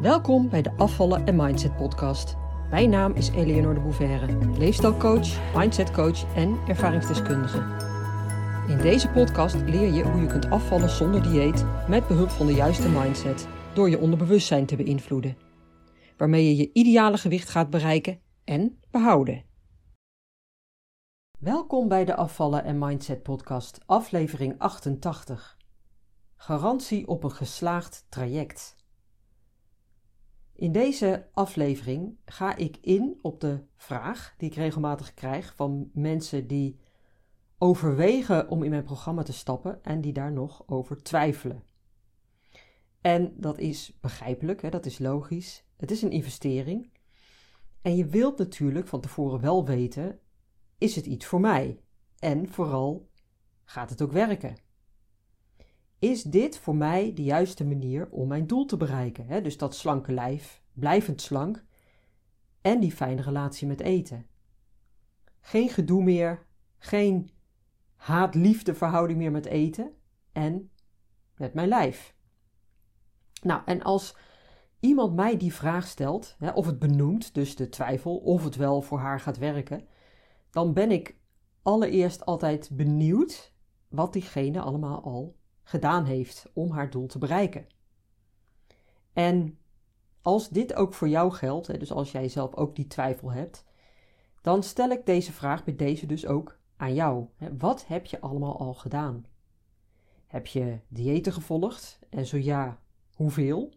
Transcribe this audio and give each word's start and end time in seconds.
Welkom 0.00 0.48
bij 0.48 0.62
de 0.62 0.72
Afvallen 0.76 1.26
en 1.26 1.36
Mindset 1.36 1.76
podcast. 1.76 2.36
Mijn 2.70 2.90
naam 2.90 3.12
is 3.12 3.28
Eleonore 3.28 3.74
de 3.74 3.80
Bouverre, 3.80 4.58
leefstijlcoach, 4.58 5.54
mindsetcoach 5.56 6.34
en 6.34 6.58
ervaringsdeskundige. 6.68 7.58
In 8.68 8.78
deze 8.78 9.08
podcast 9.08 9.54
leer 9.54 9.92
je 9.92 10.02
hoe 10.02 10.20
je 10.20 10.26
kunt 10.26 10.50
afvallen 10.50 10.90
zonder 10.90 11.22
dieet 11.22 11.64
met 11.88 12.06
behulp 12.06 12.28
van 12.28 12.46
de 12.46 12.52
juiste 12.52 12.88
mindset 12.88 13.48
door 13.74 13.90
je 13.90 13.98
onderbewustzijn 13.98 14.66
te 14.66 14.76
beïnvloeden, 14.76 15.36
waarmee 16.16 16.44
je 16.44 16.56
je 16.56 16.70
ideale 16.72 17.18
gewicht 17.18 17.48
gaat 17.48 17.70
bereiken 17.70 18.20
en 18.44 18.80
behouden. 18.90 19.44
Welkom 21.38 21.88
bij 21.88 22.04
de 22.04 22.16
Afvallen 22.16 22.64
en 22.64 22.78
Mindset 22.78 23.22
podcast, 23.22 23.80
aflevering 23.86 24.54
88. 24.58 25.56
Garantie 26.36 27.08
op 27.08 27.24
een 27.24 27.32
geslaagd 27.32 28.06
traject. 28.08 28.79
In 30.60 30.72
deze 30.72 31.28
aflevering 31.32 32.16
ga 32.24 32.56
ik 32.56 32.76
in 32.80 33.18
op 33.22 33.40
de 33.40 33.64
vraag 33.76 34.34
die 34.38 34.50
ik 34.50 34.56
regelmatig 34.56 35.14
krijg 35.14 35.54
van 35.54 35.90
mensen 35.92 36.46
die 36.46 36.78
overwegen 37.58 38.48
om 38.48 38.62
in 38.62 38.70
mijn 38.70 38.82
programma 38.82 39.22
te 39.22 39.32
stappen 39.32 39.82
en 39.82 40.00
die 40.00 40.12
daar 40.12 40.32
nog 40.32 40.62
over 40.68 41.02
twijfelen. 41.02 41.64
En 43.00 43.34
dat 43.36 43.58
is 43.58 43.98
begrijpelijk, 44.00 44.62
hè, 44.62 44.68
dat 44.68 44.86
is 44.86 44.98
logisch. 44.98 45.64
Het 45.76 45.90
is 45.90 46.02
een 46.02 46.10
investering. 46.10 46.92
En 47.82 47.96
je 47.96 48.06
wilt 48.06 48.38
natuurlijk 48.38 48.88
van 48.88 49.00
tevoren 49.00 49.40
wel 49.40 49.66
weten: 49.66 50.20
is 50.78 50.96
het 50.96 51.06
iets 51.06 51.26
voor 51.26 51.40
mij? 51.40 51.80
En 52.18 52.48
vooral, 52.48 53.10
gaat 53.64 53.90
het 53.90 54.02
ook 54.02 54.12
werken? 54.12 54.56
Is 56.00 56.22
dit 56.22 56.58
voor 56.58 56.76
mij 56.76 57.12
de 57.14 57.22
juiste 57.22 57.64
manier 57.64 58.08
om 58.10 58.28
mijn 58.28 58.46
doel 58.46 58.64
te 58.64 58.76
bereiken? 58.76 59.42
Dus 59.42 59.56
dat 59.56 59.74
slanke 59.74 60.12
lijf, 60.12 60.62
blijvend 60.72 61.20
slank 61.20 61.64
en 62.60 62.80
die 62.80 62.92
fijne 62.92 63.22
relatie 63.22 63.66
met 63.66 63.80
eten. 63.80 64.26
Geen 65.40 65.68
gedoe 65.68 66.02
meer, 66.02 66.46
geen 66.78 67.30
haat-liefde 67.94 68.74
verhouding 68.74 69.18
meer 69.18 69.30
met 69.30 69.46
eten 69.46 69.92
en 70.32 70.70
met 71.36 71.54
mijn 71.54 71.68
lijf. 71.68 72.14
Nou, 73.42 73.62
en 73.64 73.82
als 73.82 74.16
iemand 74.78 75.14
mij 75.14 75.36
die 75.36 75.54
vraag 75.54 75.86
stelt, 75.86 76.36
of 76.54 76.66
het 76.66 76.78
benoemt, 76.78 77.34
dus 77.34 77.56
de 77.56 77.68
twijfel 77.68 78.16
of 78.16 78.44
het 78.44 78.56
wel 78.56 78.82
voor 78.82 78.98
haar 78.98 79.20
gaat 79.20 79.38
werken, 79.38 79.88
dan 80.50 80.72
ben 80.72 80.90
ik 80.90 81.16
allereerst 81.62 82.24
altijd 82.26 82.70
benieuwd 82.72 83.54
wat 83.88 84.12
diegene 84.12 84.60
allemaal 84.60 85.02
al 85.02 85.38
gedaan 85.70 86.04
heeft 86.04 86.50
om 86.52 86.70
haar 86.70 86.90
doel 86.90 87.06
te 87.06 87.18
bereiken. 87.18 87.66
En 89.12 89.58
als 90.22 90.48
dit 90.48 90.74
ook 90.74 90.94
voor 90.94 91.08
jou 91.08 91.32
geldt, 91.32 91.80
dus 91.80 91.92
als 91.92 92.12
jij 92.12 92.28
zelf 92.28 92.54
ook 92.54 92.76
die 92.76 92.86
twijfel 92.86 93.30
hebt, 93.30 93.64
dan 94.40 94.62
stel 94.62 94.90
ik 94.90 95.06
deze 95.06 95.32
vraag 95.32 95.64
bij 95.64 95.76
deze 95.76 96.06
dus 96.06 96.26
ook 96.26 96.58
aan 96.76 96.94
jou. 96.94 97.26
Wat 97.58 97.86
heb 97.86 98.06
je 98.06 98.20
allemaal 98.20 98.58
al 98.58 98.74
gedaan? 98.74 99.26
Heb 100.26 100.46
je 100.46 100.80
diëten 100.88 101.32
gevolgd? 101.32 101.98
En 102.08 102.26
zo 102.26 102.36
ja, 102.36 102.80
hoeveel? 103.14 103.72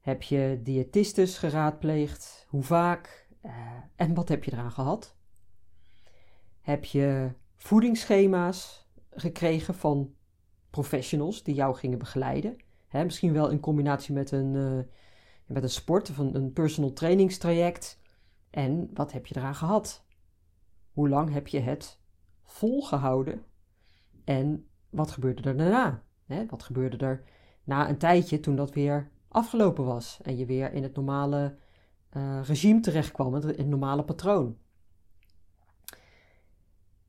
Heb 0.00 0.22
je 0.22 0.60
diëtistes 0.62 1.38
geraadpleegd? 1.38 2.46
Hoe 2.48 2.62
vaak? 2.62 3.28
Eh, 3.40 3.52
en 3.96 4.14
wat 4.14 4.28
heb 4.28 4.44
je 4.44 4.52
eraan 4.52 4.72
gehad? 4.72 5.16
Heb 6.60 6.84
je 6.84 7.32
voedingsschema's 7.56 8.88
gekregen 9.10 9.74
van 9.74 10.14
professionals 10.72 11.42
die 11.42 11.54
jou 11.54 11.74
gingen 11.74 11.98
begeleiden? 11.98 12.56
misschien 12.92 13.32
wel 13.32 13.48
in 13.48 13.60
combinatie 13.60 14.14
met 14.14 14.30
een, 14.30 14.54
uh, 14.54 14.78
met 15.46 15.62
een 15.62 15.70
sport 15.70 16.10
of 16.10 16.18
een, 16.18 16.52
personal 16.52 16.92
trainingstraject. 16.92 18.00
En 18.50 18.90
wat 18.94 19.12
heb 19.12 19.26
je 19.26 19.36
eraan 19.36 19.54
gehad? 19.54 20.04
Hoe 20.92 21.08
lang 21.08 21.32
heb 21.32 21.46
je 21.46 21.60
het 21.60 21.98
volgehouden? 22.44 23.44
En 24.24 24.66
wat 24.90 25.10
gebeurde 25.10 25.42
er 25.42 25.56
daarna? 25.56 26.02
wat 26.48 26.62
gebeurde 26.62 26.96
er 26.96 27.24
na 27.64 27.88
een 27.88 27.98
tijdje 27.98 28.40
toen 28.40 28.56
dat 28.56 28.72
weer 28.72 29.10
afgelopen 29.28 29.84
was 29.84 30.20
en 30.22 30.36
je 30.36 30.46
weer 30.46 30.72
in 30.72 30.82
het 30.82 30.94
normale 30.94 31.56
uh, 32.16 32.40
regime 32.42 32.80
terechtkwam, 32.80 33.34
het, 33.34 33.44
het 33.44 33.66
normale 33.66 34.04
patroon? 34.04 34.56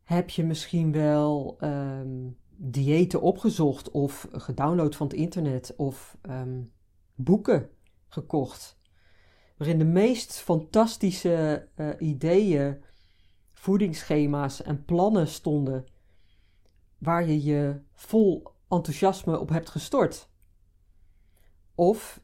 Heb 0.04 0.30
je 0.30 0.44
misschien 0.44 0.92
wel 0.92 1.58
um, 1.62 2.38
diëten 2.66 3.22
opgezocht 3.22 3.92
of 3.92 4.28
gedownload 4.32 4.96
van 4.96 5.08
het 5.08 5.16
internet 5.16 5.74
of 5.76 6.18
um, 6.22 6.72
boeken 7.16 7.70
gekocht? 8.08 8.78
Waarin 9.58 9.78
de 9.78 9.86
meest 9.86 10.34
fantastische 10.34 11.68
uh, 11.76 11.90
ideeën, 12.00 12.84
voedingsschema's 13.54 14.62
en 14.62 14.86
plannen 14.86 15.28
stonden, 15.28 15.86
waar 16.98 17.28
je 17.28 17.44
je 17.44 17.82
vol 17.92 18.44
enthousiasme 18.70 19.40
op 19.40 19.50
hebt 19.50 19.70
gestort. 19.70 20.30
Of 21.76 22.22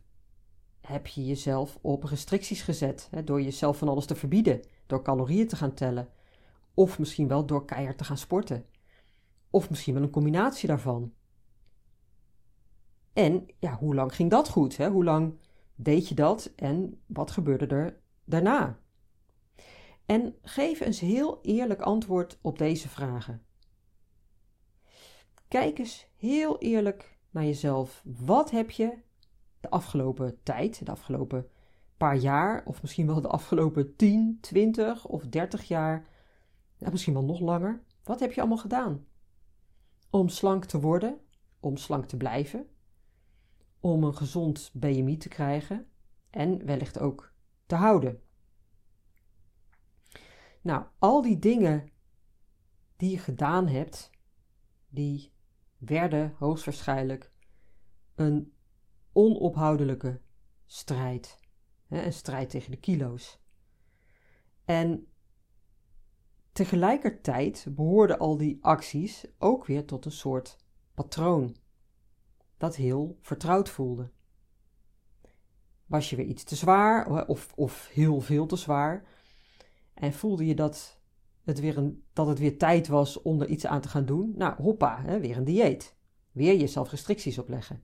heb 0.81 1.07
je 1.07 1.25
jezelf 1.25 1.77
op 1.81 2.03
restricties 2.03 2.61
gezet 2.61 3.07
hè, 3.11 3.23
door 3.23 3.41
jezelf 3.41 3.77
van 3.77 3.88
alles 3.88 4.06
te 4.06 4.16
verbieden, 4.16 4.61
door 4.85 5.03
calorieën 5.03 5.47
te 5.47 5.56
gaan 5.56 5.73
tellen, 5.73 6.09
of 6.73 7.00
misschien 7.00 7.27
wel 7.27 7.45
door 7.45 7.66
keihard 7.66 7.97
te 7.97 8.03
gaan 8.03 8.17
sporten. 8.17 8.66
Of 9.50 9.70
misschien 9.70 9.94
wel 9.94 10.04
een 10.04 10.10
combinatie 10.10 10.68
daarvan. 10.68 11.14
En 13.14 13.46
ja, 13.60 13.76
hoe 13.76 13.96
lang 13.96 14.16
ging 14.16 14.30
dat 14.30 14.50
goed? 14.50 14.78
Hè? 14.78 14.90
Hoe 14.90 15.04
lang 15.04 15.40
deed 15.76 16.08
je 16.08 16.16
dat 16.16 16.52
en 16.56 17.02
wat 17.06 17.32
gebeurde 17.32 17.68
er 17.68 18.00
daarna? 18.24 18.80
En 20.06 20.36
geef 20.42 20.80
eens 20.80 21.00
heel 21.00 21.40
eerlijk 21.42 21.82
antwoord 21.82 22.40
op 22.42 22.58
deze 22.58 22.90
vragen. 22.90 23.44
Kijk 25.48 25.80
eens 25.80 26.08
heel 26.16 26.60
eerlijk 26.60 27.18
naar 27.30 27.44
jezelf. 27.44 28.04
Wat 28.06 28.52
heb 28.52 28.72
je 28.72 28.98
de 29.60 29.70
afgelopen 29.70 30.40
tijd, 30.44 30.86
de 30.86 30.92
afgelopen 30.92 31.50
paar 31.98 32.16
jaar, 32.16 32.66
of 32.66 32.81
misschien 32.81 33.08
wel 33.08 33.22
de 33.22 33.28
afgelopen 33.28 33.96
10, 33.96 34.38
20 34.42 35.06
of 35.06 35.28
30 35.28 35.64
jaar 35.64 36.08
ja, 36.78 36.90
misschien 36.90 37.14
wel 37.14 37.24
nog 37.24 37.40
langer. 37.40 37.84
Wat 38.04 38.20
heb 38.20 38.31
je 38.31 38.40
allemaal 38.40 38.58
gedaan? 38.58 39.06
Om 40.09 40.30
slank 40.30 40.66
te 40.66 40.80
worden, 40.80 41.20
om 41.59 41.78
slank 41.78 42.06
te 42.06 42.18
blijven, 42.18 42.68
om 43.80 44.03
een 44.03 44.16
gezond 44.16 44.72
BMI 44.74 45.18
te 45.18 45.30
krijgen 45.30 45.88
en 46.30 46.66
wellicht 46.66 47.00
ook 47.00 47.34
te 47.66 47.75
houden. 47.75 48.22
Nou, 50.62 50.86
al 50.98 51.22
die 51.22 51.40
dingen 51.40 51.92
die 52.96 53.12
je 53.12 53.18
gedaan 53.18 53.68
hebt, 53.68 54.09
die 54.90 55.31
werden 55.78 56.36
hoogstwaarschijnlijk 56.38 57.31
een 58.16 58.53
onophoudelijke 59.12 60.22
strijd. 60.66 61.40
Een 61.88 62.14
strijd 62.14 62.50
tegen 62.50 62.72
de 62.72 62.78
kilo's. 62.78 63.40
En 64.66 65.08
Tegelijkertijd 66.59 67.66
behoorden 67.70 68.20
al 68.20 68.38
die 68.38 68.58
acties 68.62 69.25
ook 69.38 69.66
weer 69.66 69.86
tot 69.86 70.06
een 70.06 70.12
soort 70.12 70.58
patroon, 70.94 71.56
dat 72.58 72.75
heel 72.75 73.18
vertrouwd 73.22 73.70
voelde. 73.70 74.12
Was 75.86 76.09
je 76.09 76.16
weer 76.16 76.25
iets 76.25 76.44
te 76.44 76.56
zwaar 76.56 77.28
of, 77.28 77.53
of 77.56 77.88
heel 77.88 78.22
veel 78.22 78.46
te 78.46 78.56
zwaar 78.56 79.06
en 79.94 80.14
voelde 80.14 80.46
je 80.46 80.56
dat 80.56 81.00
het, 81.44 81.59
weer 81.59 81.78
een, 81.78 82.03
dat 82.14 82.28
het 82.28 82.40
weer 82.40 82.58
tijd 82.58 82.88
was 82.88 83.22
om 83.22 83.42
er 83.42 83.48
iets 83.48 83.66
aan 83.66 83.81
te 83.81 83.90
gaan 83.90 84.06
doen? 84.06 84.34
Nou, 84.38 84.62
hoppa, 84.62 85.02
hè, 85.02 85.19
weer 85.19 85.38
een 85.38 85.44
dieet. 85.44 85.96
Weer 86.31 86.56
jezelf 86.56 86.90
restricties 86.92 87.38
opleggen. 87.38 87.84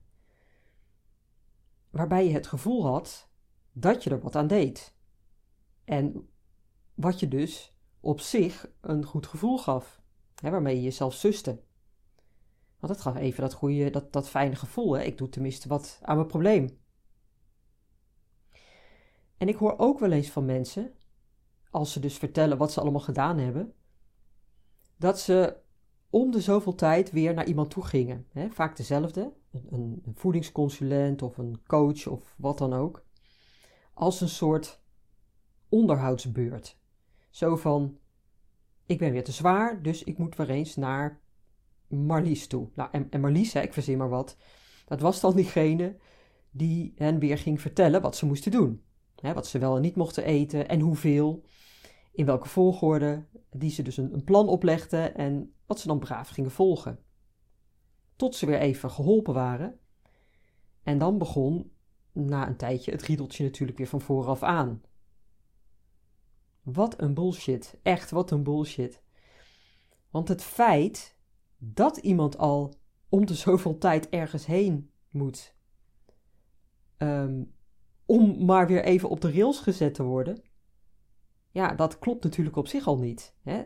Waarbij 1.90 2.26
je 2.26 2.32
het 2.32 2.46
gevoel 2.46 2.86
had 2.86 3.30
dat 3.72 4.04
je 4.04 4.10
er 4.10 4.20
wat 4.20 4.36
aan 4.36 4.46
deed. 4.46 4.94
En 5.84 6.28
wat 6.94 7.20
je 7.20 7.28
dus 7.28 7.75
op 8.06 8.20
zich 8.20 8.68
een 8.80 9.04
goed 9.04 9.26
gevoel 9.26 9.58
gaf, 9.58 10.00
hè, 10.40 10.50
waarmee 10.50 10.76
je 10.76 10.82
jezelf 10.82 11.14
suste. 11.14 11.62
Want 12.78 12.92
het 12.92 13.02
gaf 13.02 13.16
even 13.16 13.40
dat 13.40 13.52
goede, 13.52 13.90
dat, 13.90 14.12
dat 14.12 14.28
fijne 14.28 14.56
gevoel. 14.56 14.92
Hè? 14.92 15.02
Ik 15.02 15.18
doe 15.18 15.28
tenminste 15.28 15.68
wat 15.68 15.98
aan 16.02 16.16
mijn 16.16 16.28
probleem. 16.28 16.78
En 19.36 19.48
ik 19.48 19.56
hoor 19.56 19.78
ook 19.78 19.98
wel 19.98 20.12
eens 20.12 20.30
van 20.30 20.44
mensen, 20.44 20.92
als 21.70 21.92
ze 21.92 22.00
dus 22.00 22.18
vertellen 22.18 22.58
wat 22.58 22.72
ze 22.72 22.80
allemaal 22.80 23.00
gedaan 23.00 23.38
hebben, 23.38 23.74
dat 24.96 25.20
ze 25.20 25.56
om 26.10 26.30
de 26.30 26.40
zoveel 26.40 26.74
tijd 26.74 27.10
weer 27.10 27.34
naar 27.34 27.46
iemand 27.46 27.70
toe 27.70 27.84
gingen. 27.84 28.26
Hè? 28.32 28.50
Vaak 28.50 28.76
dezelfde, 28.76 29.32
een, 29.50 30.02
een 30.04 30.14
voedingsconsulent 30.14 31.22
of 31.22 31.38
een 31.38 31.60
coach 31.66 32.06
of 32.06 32.34
wat 32.36 32.58
dan 32.58 32.72
ook. 32.72 33.04
Als 33.94 34.20
een 34.20 34.28
soort 34.28 34.80
onderhoudsbeurt. 35.68 36.78
Zo 37.36 37.56
van, 37.56 37.98
ik 38.86 38.98
ben 38.98 39.12
weer 39.12 39.24
te 39.24 39.32
zwaar, 39.32 39.82
dus 39.82 40.04
ik 40.04 40.18
moet 40.18 40.36
weer 40.36 40.50
eens 40.50 40.76
naar 40.76 41.20
Marlies 41.86 42.46
toe. 42.46 42.68
Nou, 42.74 42.90
en, 43.10 43.20
Marlies, 43.20 43.52
hè, 43.52 43.60
ik 43.60 43.72
verzin 43.72 43.98
maar 43.98 44.08
wat, 44.08 44.36
dat 44.84 45.00
was 45.00 45.20
dan 45.20 45.36
diegene 45.36 45.96
die 46.50 46.92
hen 46.94 47.18
weer 47.18 47.38
ging 47.38 47.60
vertellen 47.60 48.00
wat 48.00 48.16
ze 48.16 48.26
moesten 48.26 48.50
doen. 48.50 48.82
wat 49.22 49.46
ze 49.46 49.58
wel 49.58 49.76
en 49.76 49.82
niet 49.82 49.96
mochten 49.96 50.24
eten 50.24 50.68
en 50.68 50.80
hoeveel, 50.80 51.44
in 52.12 52.26
welke 52.26 52.48
volgorde, 52.48 53.26
die 53.50 53.70
ze 53.70 53.82
dus 53.82 53.96
een, 53.96 54.14
een 54.14 54.24
plan 54.24 54.48
oplegden 54.48 55.14
en 55.14 55.54
wat 55.66 55.80
ze 55.80 55.86
dan 55.86 55.98
braaf 55.98 56.28
gingen 56.28 56.50
volgen. 56.50 56.98
Tot 58.16 58.34
ze 58.34 58.46
weer 58.46 58.58
even 58.58 58.90
geholpen 58.90 59.34
waren. 59.34 59.78
En 60.82 60.98
dan 60.98 61.18
begon 61.18 61.72
na 62.12 62.48
een 62.48 62.56
tijdje 62.56 62.90
het 62.90 63.02
riedeltje 63.02 63.44
natuurlijk 63.44 63.78
weer 63.78 63.86
van 63.86 64.00
vooraf 64.00 64.42
aan. 64.42 64.82
Wat 66.72 67.00
een 67.00 67.14
bullshit. 67.14 67.78
Echt, 67.82 68.10
wat 68.10 68.30
een 68.30 68.42
bullshit. 68.42 69.02
Want 70.10 70.28
het 70.28 70.42
feit 70.42 71.16
dat 71.58 71.96
iemand 71.96 72.38
al 72.38 72.74
om 73.08 73.26
de 73.26 73.34
zoveel 73.34 73.78
tijd 73.78 74.08
ergens 74.08 74.46
heen 74.46 74.90
moet, 75.10 75.54
ehm, 76.96 77.44
om 78.06 78.44
maar 78.44 78.66
weer 78.66 78.84
even 78.84 79.08
op 79.08 79.20
de 79.20 79.32
rails 79.32 79.60
gezet 79.60 79.94
te 79.94 80.02
worden, 80.02 80.42
ja, 81.50 81.74
dat 81.74 81.98
klopt 81.98 82.24
natuurlijk 82.24 82.56
op 82.56 82.68
zich 82.68 82.86
al 82.86 82.98
niet. 82.98 83.34
Hè? 83.42 83.62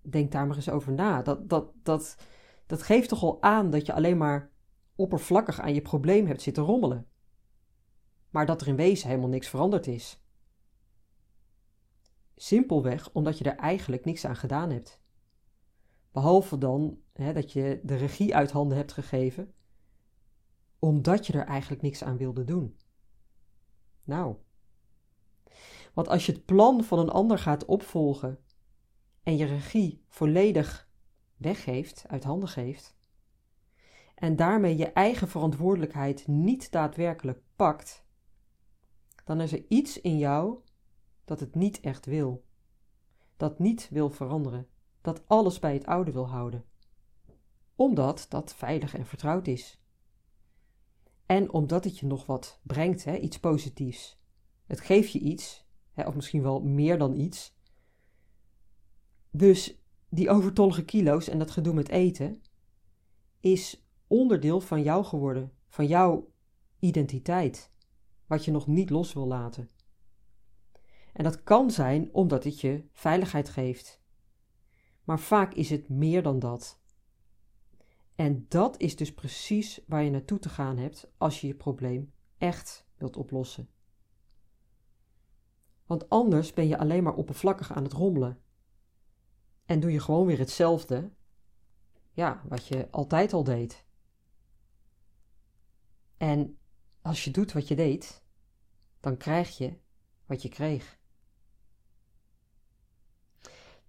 Denk 0.00 0.32
daar 0.32 0.46
maar 0.46 0.56
eens 0.56 0.70
over 0.70 0.92
na. 0.92 1.22
Dat, 1.22 1.48
dat, 1.48 1.72
dat, 1.82 2.16
dat 2.66 2.82
geeft 2.82 3.08
toch 3.08 3.22
al 3.22 3.42
aan 3.42 3.70
dat 3.70 3.86
je 3.86 3.92
alleen 3.92 4.18
maar 4.18 4.50
oppervlakkig 4.94 5.60
aan 5.60 5.74
je 5.74 5.82
probleem 5.82 6.26
hebt 6.26 6.42
zitten 6.42 6.62
rommelen. 6.62 7.06
Maar 8.30 8.46
dat 8.46 8.60
er 8.60 8.68
in 8.68 8.76
wezen 8.76 9.08
helemaal 9.08 9.28
niks 9.28 9.48
veranderd 9.48 9.86
is. 9.86 10.21
Simpelweg 12.36 13.12
omdat 13.12 13.38
je 13.38 13.44
er 13.44 13.56
eigenlijk 13.56 14.04
niks 14.04 14.24
aan 14.24 14.36
gedaan 14.36 14.70
hebt. 14.70 15.00
Behalve 16.12 16.58
dan 16.58 16.98
hè, 17.12 17.32
dat 17.32 17.52
je 17.52 17.80
de 17.82 17.94
regie 17.94 18.34
uit 18.34 18.50
handen 18.50 18.76
hebt 18.76 18.92
gegeven, 18.92 19.54
omdat 20.78 21.26
je 21.26 21.32
er 21.32 21.46
eigenlijk 21.46 21.82
niks 21.82 22.04
aan 22.04 22.16
wilde 22.16 22.44
doen. 22.44 22.76
Nou. 24.04 24.36
Want 25.94 26.08
als 26.08 26.26
je 26.26 26.32
het 26.32 26.44
plan 26.44 26.84
van 26.84 26.98
een 26.98 27.10
ander 27.10 27.38
gaat 27.38 27.64
opvolgen 27.64 28.38
en 29.22 29.36
je 29.36 29.44
regie 29.44 30.04
volledig 30.08 30.88
weggeeft, 31.36 32.04
uit 32.08 32.24
handen 32.24 32.48
geeft, 32.48 32.96
en 34.14 34.36
daarmee 34.36 34.76
je 34.76 34.92
eigen 34.92 35.28
verantwoordelijkheid 35.28 36.26
niet 36.26 36.70
daadwerkelijk 36.70 37.42
pakt, 37.56 38.04
dan 39.24 39.40
is 39.40 39.52
er 39.52 39.64
iets 39.68 40.00
in 40.00 40.18
jou 40.18 40.58
dat 41.24 41.40
het 41.40 41.54
niet 41.54 41.80
echt 41.80 42.06
wil, 42.06 42.44
dat 43.36 43.58
niet 43.58 43.88
wil 43.90 44.10
veranderen, 44.10 44.66
dat 45.00 45.22
alles 45.26 45.58
bij 45.58 45.72
het 45.72 45.86
oude 45.86 46.12
wil 46.12 46.28
houden, 46.28 46.64
omdat 47.74 48.26
dat 48.28 48.54
veilig 48.54 48.94
en 48.94 49.06
vertrouwd 49.06 49.46
is. 49.46 49.80
En 51.26 51.52
omdat 51.52 51.84
het 51.84 51.98
je 51.98 52.06
nog 52.06 52.26
wat 52.26 52.60
brengt, 52.62 53.04
hè, 53.04 53.16
iets 53.16 53.40
positiefs. 53.40 54.20
Het 54.66 54.80
geeft 54.80 55.12
je 55.12 55.18
iets, 55.18 55.66
hè, 55.92 56.06
of 56.06 56.14
misschien 56.14 56.42
wel 56.42 56.62
meer 56.62 56.98
dan 56.98 57.14
iets. 57.14 57.54
Dus 59.30 59.82
die 60.08 60.30
overtollige 60.30 60.84
kilo's 60.84 61.28
en 61.28 61.38
dat 61.38 61.50
gedoe 61.50 61.74
met 61.74 61.88
eten 61.88 62.42
is 63.40 63.86
onderdeel 64.06 64.60
van 64.60 64.82
jou 64.82 65.04
geworden, 65.04 65.52
van 65.68 65.86
jouw 65.86 66.32
identiteit, 66.78 67.70
wat 68.26 68.44
je 68.44 68.50
nog 68.50 68.66
niet 68.66 68.90
los 68.90 69.12
wil 69.12 69.26
laten. 69.26 69.70
En 71.12 71.24
dat 71.24 71.42
kan 71.42 71.70
zijn 71.70 72.08
omdat 72.12 72.44
het 72.44 72.60
je 72.60 72.84
veiligheid 72.92 73.48
geeft. 73.48 74.00
Maar 75.04 75.20
vaak 75.20 75.54
is 75.54 75.70
het 75.70 75.88
meer 75.88 76.22
dan 76.22 76.38
dat. 76.38 76.80
En 78.14 78.46
dat 78.48 78.80
is 78.80 78.96
dus 78.96 79.14
precies 79.14 79.80
waar 79.86 80.02
je 80.02 80.10
naartoe 80.10 80.38
te 80.38 80.48
gaan 80.48 80.78
hebt 80.78 81.12
als 81.16 81.40
je 81.40 81.46
je 81.46 81.54
probleem 81.54 82.12
echt 82.38 82.86
wilt 82.96 83.16
oplossen. 83.16 83.68
Want 85.86 86.08
anders 86.08 86.52
ben 86.52 86.68
je 86.68 86.78
alleen 86.78 87.02
maar 87.02 87.14
oppervlakkig 87.14 87.72
aan 87.72 87.82
het 87.82 87.92
rommelen. 87.92 88.40
En 89.64 89.80
doe 89.80 89.92
je 89.92 90.00
gewoon 90.00 90.26
weer 90.26 90.38
hetzelfde, 90.38 91.10
ja, 92.12 92.42
wat 92.48 92.66
je 92.66 92.90
altijd 92.90 93.32
al 93.32 93.44
deed. 93.44 93.84
En 96.16 96.58
als 97.02 97.24
je 97.24 97.30
doet 97.30 97.52
wat 97.52 97.68
je 97.68 97.74
deed, 97.74 98.24
dan 99.00 99.16
krijg 99.16 99.58
je 99.58 99.78
wat 100.26 100.42
je 100.42 100.48
kreeg. 100.48 101.00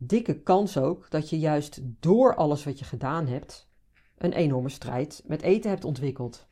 Dikke 0.08 0.42
kans 0.42 0.78
ook 0.78 1.10
dat 1.10 1.30
je 1.30 1.40
juist 1.40 1.82
door 1.84 2.36
alles 2.36 2.64
wat 2.64 2.80
je 2.80 2.86
gedaan 2.86 3.28
hebt, 3.28 3.70
een 4.18 4.34
enorme 4.34 4.70
strijd 4.70 5.24
met 5.26 5.42
eten 5.42 5.70
hebt 5.70 5.86
ontwikkeld. 5.86 6.48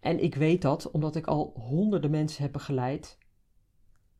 En 0.00 0.22
ik 0.22 0.34
weet 0.34 0.62
dat 0.62 0.90
omdat 0.90 1.16
ik 1.16 1.26
al 1.26 1.52
honderden 1.54 2.10
mensen 2.10 2.42
heb 2.42 2.52
begeleid, 2.52 3.18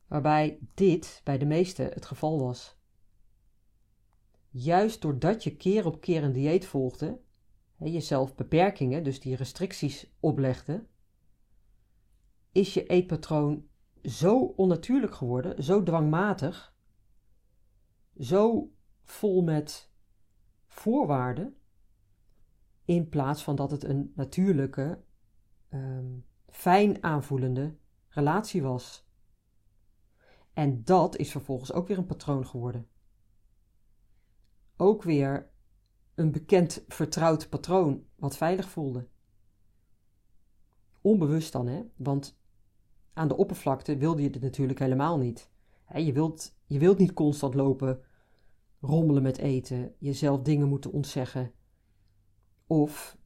waarbij 0.07 0.59
dit 0.73 1.21
bij 1.23 1.37
de 1.37 1.45
meesten 1.45 1.85
het 1.85 2.05
geval 2.05 2.39
was. 2.39 2.77
Juist 4.49 5.01
doordat 5.01 5.43
je 5.43 5.55
keer 5.55 5.85
op 5.85 6.01
keer 6.01 6.23
een 6.23 6.33
dieet 6.33 6.65
volgde, 6.65 7.19
jezelf 7.77 8.35
beperkingen, 8.35 9.03
dus 9.03 9.19
die 9.19 9.35
restricties 9.35 10.13
oplegde, 10.19 10.85
is 12.51 12.73
je 12.73 12.85
eetpatroon 12.85 13.67
zo 14.03 14.39
onnatuurlijk 14.39 15.15
geworden, 15.15 15.63
zo 15.63 15.83
dwangmatig, 15.83 16.72
zo 18.19 18.71
vol 19.03 19.43
met 19.43 19.91
voorwaarden, 20.65 21.57
in 22.85 23.09
plaats 23.09 23.43
van 23.43 23.55
dat 23.55 23.71
het 23.71 23.83
een 23.83 24.11
natuurlijke, 24.15 25.03
um, 25.69 26.25
fijn 26.49 27.03
aanvoelende 27.03 27.77
relatie 28.09 28.61
was. 28.61 29.07
En 30.53 30.83
dat 30.83 31.17
is 31.17 31.31
vervolgens 31.31 31.73
ook 31.73 31.87
weer 31.87 31.97
een 31.97 32.05
patroon 32.05 32.47
geworden. 32.47 32.87
Ook 34.77 35.03
weer 35.03 35.51
een 36.15 36.31
bekend 36.31 36.83
vertrouwd 36.87 37.49
patroon 37.49 38.05
wat 38.15 38.37
veilig 38.37 38.69
voelde. 38.69 39.07
Onbewust 41.01 41.51
dan, 41.51 41.67
hè? 41.67 41.83
Want 41.95 42.39
aan 43.13 43.27
de 43.27 43.37
oppervlakte 43.37 43.97
wilde 43.97 44.21
je 44.21 44.29
het 44.29 44.41
natuurlijk 44.41 44.79
helemaal 44.79 45.17
niet. 45.17 45.51
Je 45.95 46.13
wilt, 46.13 46.55
je 46.65 46.79
wilt 46.79 46.97
niet 46.97 47.13
constant 47.13 47.53
lopen, 47.53 48.01
rommelen 48.81 49.23
met 49.23 49.37
eten, 49.37 49.95
jezelf 49.97 50.41
dingen 50.41 50.67
moeten 50.67 50.91
ontzeggen. 50.91 51.51
Of 52.67 53.17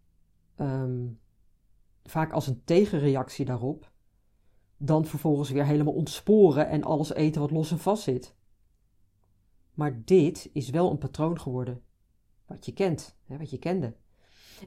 ehm, 0.56 1.08
vaak 2.04 2.32
als 2.32 2.48
een 2.48 2.64
tegenreactie 2.64 3.46
daarop, 3.46 3.92
dan 4.78 5.06
vervolgens 5.06 5.50
weer 5.50 5.66
helemaal 5.66 5.94
ontsporen 5.94 6.70
en 6.70 6.84
alles 6.84 7.14
eten 7.14 7.42
wat 7.42 7.52
los 7.52 7.72
en 7.72 7.80
vast 7.80 8.04
zit. 8.04 8.36
Maar 9.74 10.04
dit 10.04 10.50
is 10.54 10.70
wel 10.70 10.92
een 10.92 10.98
patroon 10.98 11.40
geworden, 11.40 11.82
wat 12.46 12.66
je 12.66 12.74
kent, 12.74 13.18
hè, 13.26 13.38
wat 13.38 13.50
je 13.50 13.60
kende. 13.60 13.96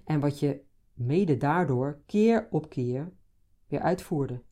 En 0.05 0.21
wat 0.21 0.39
je 0.39 0.65
mede 0.95 1.37
daardoor 1.37 2.03
keer 2.07 2.49
op 2.51 2.69
keer 2.69 3.13
weer 3.67 3.81
uitvoerde. 3.81 4.43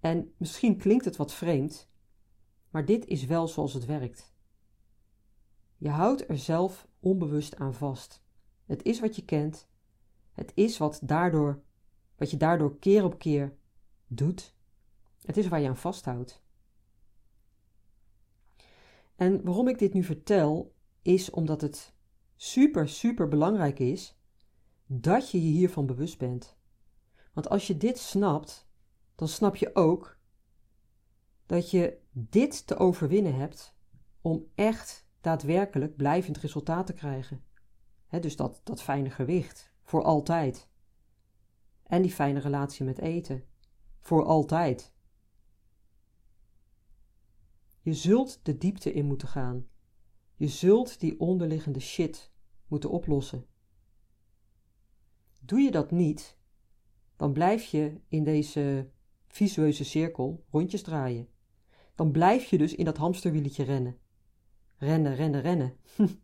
En 0.00 0.32
misschien 0.36 0.76
klinkt 0.76 1.04
het 1.04 1.16
wat 1.16 1.34
vreemd, 1.34 1.90
maar 2.72 2.84
dit 2.84 3.06
is 3.06 3.24
wel 3.24 3.48
zoals 3.48 3.72
het 3.72 3.84
werkt. 3.84 4.34
Je 5.76 5.88
houdt 5.88 6.28
er 6.28 6.38
zelf 6.38 6.88
onbewust 7.00 7.56
aan 7.56 7.74
vast. 7.74 8.22
Het 8.66 8.82
is 8.82 9.00
wat 9.00 9.16
je 9.16 9.24
kent. 9.24 9.68
Het 10.32 10.52
is 10.54 10.78
wat, 10.78 11.00
daardoor, 11.02 11.62
wat 12.16 12.30
je 12.30 12.36
daardoor 12.36 12.78
keer 12.78 13.04
op 13.04 13.18
keer 13.18 13.56
doet. 14.06 14.54
Het 15.20 15.36
is 15.36 15.48
waar 15.48 15.60
je 15.60 15.68
aan 15.68 15.76
vasthoudt. 15.76 16.42
En 19.16 19.44
waarom 19.44 19.68
ik 19.68 19.78
dit 19.78 19.92
nu 19.92 20.02
vertel, 20.02 20.74
is 21.02 21.30
omdat 21.30 21.60
het 21.60 21.94
super, 22.36 22.88
super 22.88 23.28
belangrijk 23.28 23.78
is 23.78 24.16
dat 24.86 25.30
je 25.30 25.42
je 25.42 25.50
hiervan 25.50 25.86
bewust 25.86 26.18
bent. 26.18 26.56
Want 27.32 27.48
als 27.48 27.66
je 27.66 27.76
dit 27.76 27.98
snapt, 27.98 28.66
dan 29.14 29.28
snap 29.28 29.56
je 29.56 29.74
ook 29.74 30.18
dat 31.46 31.70
je 31.70 32.01
dit 32.12 32.66
te 32.66 32.76
overwinnen 32.76 33.34
hebt 33.34 33.74
om 34.20 34.46
echt 34.54 35.06
daadwerkelijk 35.20 35.96
blijvend 35.96 36.38
resultaat 36.38 36.86
te 36.86 36.92
krijgen. 36.92 37.44
dus 38.20 38.36
dat, 38.36 38.60
dat 38.64 38.82
fijne 38.82 39.10
gewicht, 39.10 39.72
voor 39.82 40.02
altijd. 40.02 40.68
En 41.82 42.02
die 42.02 42.10
fijne 42.10 42.40
relatie 42.40 42.84
met 42.84 42.98
eten, 42.98 43.44
voor 44.00 44.24
altijd. 44.24 44.92
Je 47.80 47.94
zult 47.94 48.40
de 48.42 48.58
diepte 48.58 48.92
in 48.92 49.06
moeten 49.06 49.28
gaan. 49.28 49.66
Je 50.34 50.48
zult 50.48 51.00
die 51.00 51.20
onderliggende 51.20 51.80
shit 51.80 52.32
moeten 52.66 52.90
oplossen. 52.90 53.46
Doe 55.40 55.60
je 55.60 55.70
dat 55.70 55.90
niet, 55.90 56.38
dan 57.16 57.32
blijf 57.32 57.64
je 57.64 58.00
in 58.08 58.24
deze 58.24 58.90
visueuze 59.26 59.84
cirkel 59.84 60.44
rondjes 60.50 60.82
draaien. 60.82 61.31
Dan 62.02 62.12
blijf 62.12 62.44
je 62.44 62.58
dus 62.58 62.74
in 62.74 62.84
dat 62.84 62.96
hamsterwieletje 62.96 63.64
rennen. 63.64 63.98
Rennen, 64.76 65.14
rennen, 65.14 65.40
rennen. 65.40 65.76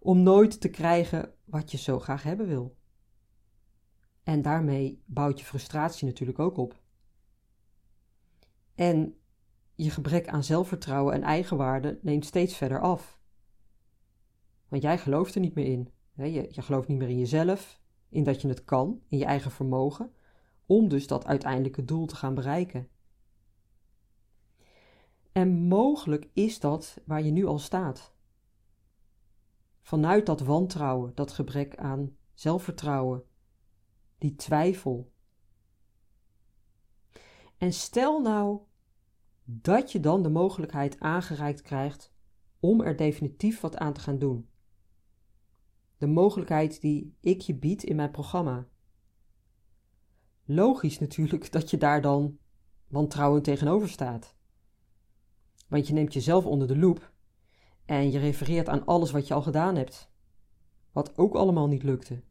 Om 0.00 0.22
nooit 0.22 0.60
te 0.60 0.68
krijgen 0.68 1.34
wat 1.44 1.70
je 1.70 1.76
zo 1.76 1.98
graag 1.98 2.22
hebben 2.22 2.46
wil. 2.46 2.76
En 4.22 4.42
daarmee 4.42 5.02
bouwt 5.06 5.38
je 5.38 5.44
frustratie 5.44 6.06
natuurlijk 6.06 6.38
ook 6.38 6.56
op. 6.56 6.82
En 8.74 9.14
je 9.74 9.90
gebrek 9.90 10.28
aan 10.28 10.44
zelfvertrouwen 10.44 11.14
en 11.14 11.22
eigenwaarde 11.22 11.98
neemt 12.02 12.24
steeds 12.24 12.56
verder 12.56 12.80
af. 12.80 13.20
Want 14.68 14.82
jij 14.82 14.98
gelooft 14.98 15.34
er 15.34 15.40
niet 15.40 15.54
meer 15.54 15.66
in. 15.66 15.88
Je, 16.12 16.48
je 16.50 16.62
gelooft 16.62 16.88
niet 16.88 16.98
meer 16.98 17.08
in 17.08 17.18
jezelf, 17.18 17.80
in 18.08 18.24
dat 18.24 18.40
je 18.40 18.48
het 18.48 18.64
kan, 18.64 19.00
in 19.08 19.18
je 19.18 19.24
eigen 19.24 19.50
vermogen, 19.50 20.12
om 20.66 20.88
dus 20.88 21.06
dat 21.06 21.26
uiteindelijke 21.26 21.84
doel 21.84 22.06
te 22.06 22.16
gaan 22.16 22.34
bereiken. 22.34 22.88
En 25.34 25.66
mogelijk 25.66 26.28
is 26.32 26.60
dat 26.60 26.98
waar 27.04 27.22
je 27.22 27.30
nu 27.30 27.46
al 27.46 27.58
staat. 27.58 28.14
Vanuit 29.80 30.26
dat 30.26 30.40
wantrouwen, 30.40 31.14
dat 31.14 31.32
gebrek 31.32 31.76
aan 31.76 32.16
zelfvertrouwen, 32.34 33.24
die 34.18 34.34
twijfel. 34.34 35.12
En 37.56 37.72
stel 37.72 38.20
nou 38.20 38.60
dat 39.44 39.92
je 39.92 40.00
dan 40.00 40.22
de 40.22 40.28
mogelijkheid 40.28 41.00
aangereikt 41.00 41.62
krijgt 41.62 42.12
om 42.60 42.80
er 42.80 42.96
definitief 42.96 43.60
wat 43.60 43.76
aan 43.76 43.92
te 43.92 44.00
gaan 44.00 44.18
doen. 44.18 44.48
De 45.98 46.06
mogelijkheid 46.06 46.80
die 46.80 47.16
ik 47.20 47.40
je 47.40 47.54
bied 47.54 47.82
in 47.82 47.96
mijn 47.96 48.10
programma. 48.10 48.66
Logisch 50.44 50.98
natuurlijk 50.98 51.52
dat 51.52 51.70
je 51.70 51.76
daar 51.76 52.00
dan 52.00 52.38
wantrouwen 52.88 53.42
tegenover 53.42 53.88
staat. 53.88 54.33
Want 55.74 55.86
je 55.86 55.92
neemt 55.92 56.12
jezelf 56.12 56.46
onder 56.46 56.68
de 56.68 56.76
loep 56.76 57.12
en 57.84 58.10
je 58.10 58.18
refereert 58.18 58.68
aan 58.68 58.86
alles 58.86 59.10
wat 59.10 59.28
je 59.28 59.34
al 59.34 59.42
gedaan 59.42 59.76
hebt, 59.76 60.10
wat 60.92 61.18
ook 61.18 61.34
allemaal 61.34 61.66
niet 61.66 61.82
lukte. 61.82 62.22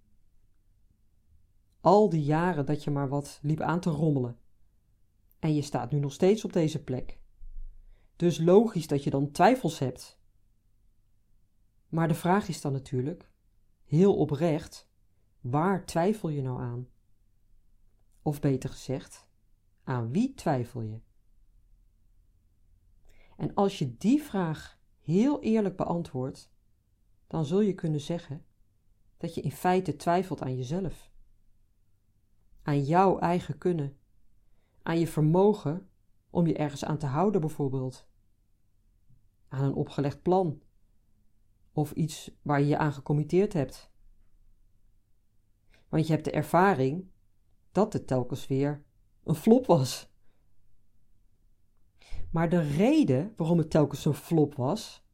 Al 1.82 2.10
die 2.10 2.24
jaren 2.24 2.66
dat 2.66 2.84
je 2.84 2.92
maar 2.92 3.10
wat 3.10 3.40
liep 3.42 3.62
aan 3.62 3.80
te 3.80 3.90
rommelen. 3.90 4.38
En 5.40 5.56
je 5.56 5.62
staat 5.62 5.92
nu 5.92 6.00
nog 6.00 6.14
steeds 6.14 6.46
op 6.46 6.54
deze 6.54 6.84
plek. 6.84 7.20
Dus 8.16 8.38
logisch 8.38 8.88
dat 8.88 9.04
je 9.04 9.10
dan 9.10 9.32
twijfels 9.32 9.80
hebt. 9.80 10.20
Maar 11.88 12.08
de 12.08 12.14
vraag 12.14 12.48
is 12.48 12.62
dan 12.62 12.72
natuurlijk, 12.72 13.30
heel 13.84 14.18
oprecht, 14.18 14.90
waar 15.42 15.86
twijfel 15.86 16.30
je 16.30 16.42
nou 16.42 16.62
aan? 16.62 16.88
Of 18.22 18.40
beter 18.40 18.70
gezegd, 18.70 19.28
aan 19.84 20.12
wie 20.12 20.34
twijfel 20.34 20.82
je? 20.82 21.00
En 23.38 23.54
als 23.54 23.80
je 23.80 23.98
die 23.98 24.22
vraag 24.22 24.80
heel 25.00 25.42
eerlijk 25.42 25.76
beantwoordt, 25.76 26.52
dan 27.28 27.46
zul 27.46 27.60
je 27.60 27.74
kunnen 27.74 28.02
zeggen 28.02 28.46
dat 29.18 29.36
je 29.36 29.42
in 29.42 29.52
feite 29.52 29.96
twijfelt 29.96 30.42
aan 30.42 30.56
jezelf. 30.56 31.12
Aan 32.62 32.84
jouw 32.84 33.20
eigen 33.20 33.58
kunnen. 33.58 33.98
Aan 34.84 35.00
je 35.00 35.08
vermogen 35.08 35.90
om 36.30 36.48
je 36.48 36.56
ergens 36.56 36.86
aan 36.86 36.98
te 36.98 37.06
houden, 37.06 37.42
bijvoorbeeld. 37.42 38.08
Aan 39.48 39.64
een 39.64 39.74
opgelegd 39.74 40.22
plan. 40.22 40.62
Of 41.72 41.92
iets 41.92 42.32
waar 42.42 42.60
je 42.60 42.68
je 42.68 42.78
aan 42.78 42.94
gecommitteerd 42.94 43.54
hebt. 43.54 43.92
Want 45.90 46.08
je 46.08 46.14
hebt 46.14 46.26
de 46.26 46.32
ervaring 46.32 47.12
dat 47.72 47.94
het 47.94 48.08
telkens 48.08 48.48
weer 48.48 48.84
een 49.24 49.36
flop 49.36 49.66
was. 49.66 50.13
Maar 52.34 52.50
de 52.50 52.62
reden 52.62 53.34
waarom 53.36 53.58
het 53.58 53.70
telkens 53.70 54.06
een 54.06 54.14
flop 54.14 54.56
was, 54.56 55.06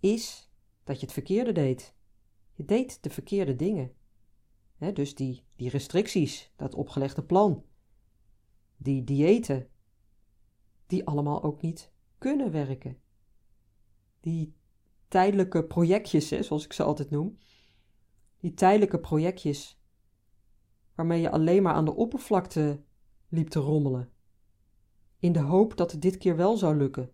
is 0.00 0.50
dat 0.84 0.96
je 0.96 1.06
het 1.06 1.14
verkeerde 1.14 1.52
deed. 1.52 1.94
Je 2.52 2.64
deed 2.64 3.02
de 3.02 3.10
verkeerde 3.10 3.56
dingen. 3.56 3.92
dus 4.92 5.14
die, 5.14 5.44
die 5.56 5.70
restricties, 5.70 6.52
dat 6.56 6.74
opgelegde 6.74 7.24
plan, 7.24 7.64
die 8.76 9.04
diëten, 9.04 9.68
die 10.86 11.06
allemaal 11.06 11.42
ook 11.42 11.62
niet 11.62 11.92
kunnen 12.18 12.50
werken. 12.50 13.00
Die 14.20 14.54
tijdelijke 15.08 15.64
projectjes, 15.64 16.28
zoals 16.28 16.64
ik 16.64 16.72
ze 16.72 16.82
altijd 16.82 17.10
noem, 17.10 17.38
die 18.40 18.54
tijdelijke 18.54 19.00
projectjes 19.00 19.80
waarmee 20.94 21.20
je 21.20 21.30
alleen 21.30 21.62
maar 21.62 21.74
aan 21.74 21.84
de 21.84 21.94
oppervlakte 21.94 22.82
liep 23.28 23.48
te 23.48 23.58
rommelen 23.58 24.13
in 25.24 25.32
de 25.32 25.40
hoop 25.40 25.76
dat 25.76 25.92
het 25.92 26.02
dit 26.02 26.16
keer 26.16 26.36
wel 26.36 26.56
zou 26.56 26.76
lukken. 26.76 27.10